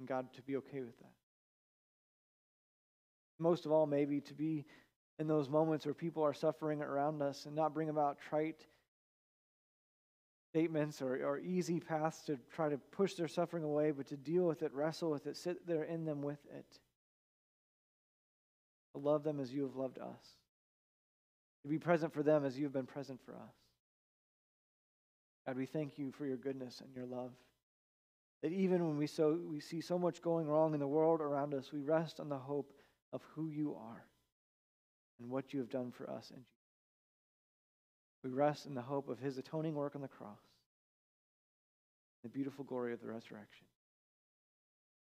And 0.00 0.08
God, 0.08 0.32
to 0.32 0.42
be 0.42 0.56
okay 0.56 0.80
with 0.80 0.98
that. 0.98 1.12
Most 3.38 3.66
of 3.66 3.72
all, 3.72 3.86
maybe 3.86 4.20
to 4.22 4.34
be 4.34 4.64
in 5.18 5.28
those 5.28 5.48
moments 5.50 5.84
where 5.84 5.94
people 5.94 6.22
are 6.22 6.32
suffering 6.32 6.80
around 6.80 7.20
us 7.20 7.44
and 7.44 7.54
not 7.54 7.74
bring 7.74 7.90
about 7.90 8.18
trite 8.18 8.66
statements 10.48 11.02
or, 11.02 11.16
or 11.16 11.38
easy 11.38 11.80
paths 11.80 12.22
to 12.22 12.38
try 12.50 12.70
to 12.70 12.78
push 12.78 13.14
their 13.14 13.28
suffering 13.28 13.62
away, 13.62 13.90
but 13.90 14.06
to 14.08 14.16
deal 14.16 14.44
with 14.44 14.62
it, 14.62 14.72
wrestle 14.72 15.10
with 15.10 15.26
it, 15.26 15.36
sit 15.36 15.66
there 15.66 15.84
in 15.84 16.06
them 16.06 16.22
with 16.22 16.40
it. 16.56 16.78
To 18.94 19.00
love 19.00 19.22
them 19.22 19.38
as 19.38 19.52
you 19.52 19.62
have 19.62 19.76
loved 19.76 19.98
us. 19.98 20.38
To 21.62 21.68
be 21.68 21.78
present 21.78 22.14
for 22.14 22.22
them 22.22 22.46
as 22.46 22.58
you 22.58 22.64
have 22.64 22.72
been 22.72 22.86
present 22.86 23.20
for 23.26 23.34
us. 23.34 23.54
God, 25.46 25.58
we 25.58 25.66
thank 25.66 25.98
you 25.98 26.10
for 26.10 26.24
your 26.24 26.38
goodness 26.38 26.80
and 26.80 26.94
your 26.96 27.06
love. 27.06 27.32
That 28.42 28.52
even 28.52 28.86
when 28.86 28.96
we, 28.96 29.06
so, 29.06 29.38
we 29.50 29.60
see 29.60 29.80
so 29.80 29.98
much 29.98 30.22
going 30.22 30.46
wrong 30.46 30.72
in 30.72 30.80
the 30.80 30.86
world 30.86 31.20
around 31.20 31.52
us, 31.54 31.72
we 31.72 31.80
rest 31.80 32.20
on 32.20 32.28
the 32.28 32.38
hope 32.38 32.72
of 33.12 33.22
who 33.34 33.48
you 33.48 33.74
are 33.74 34.04
and 35.20 35.30
what 35.30 35.52
you 35.52 35.60
have 35.60 35.70
done 35.70 35.92
for 35.92 36.08
us 36.08 36.30
in 36.30 36.36
Jesus. 36.36 36.46
We 38.24 38.30
rest 38.30 38.66
in 38.66 38.74
the 38.74 38.82
hope 38.82 39.08
of 39.08 39.18
his 39.18 39.38
atoning 39.38 39.74
work 39.74 39.94
on 39.94 40.02
the 40.02 40.08
cross, 40.08 40.40
the 42.22 42.28
beautiful 42.28 42.64
glory 42.64 42.92
of 42.92 43.00
the 43.00 43.08
resurrection. 43.08 43.66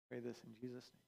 Pray 0.09 0.21
this 0.21 0.39
in 0.45 0.55
Jesus' 0.61 0.91
name. 0.95 1.08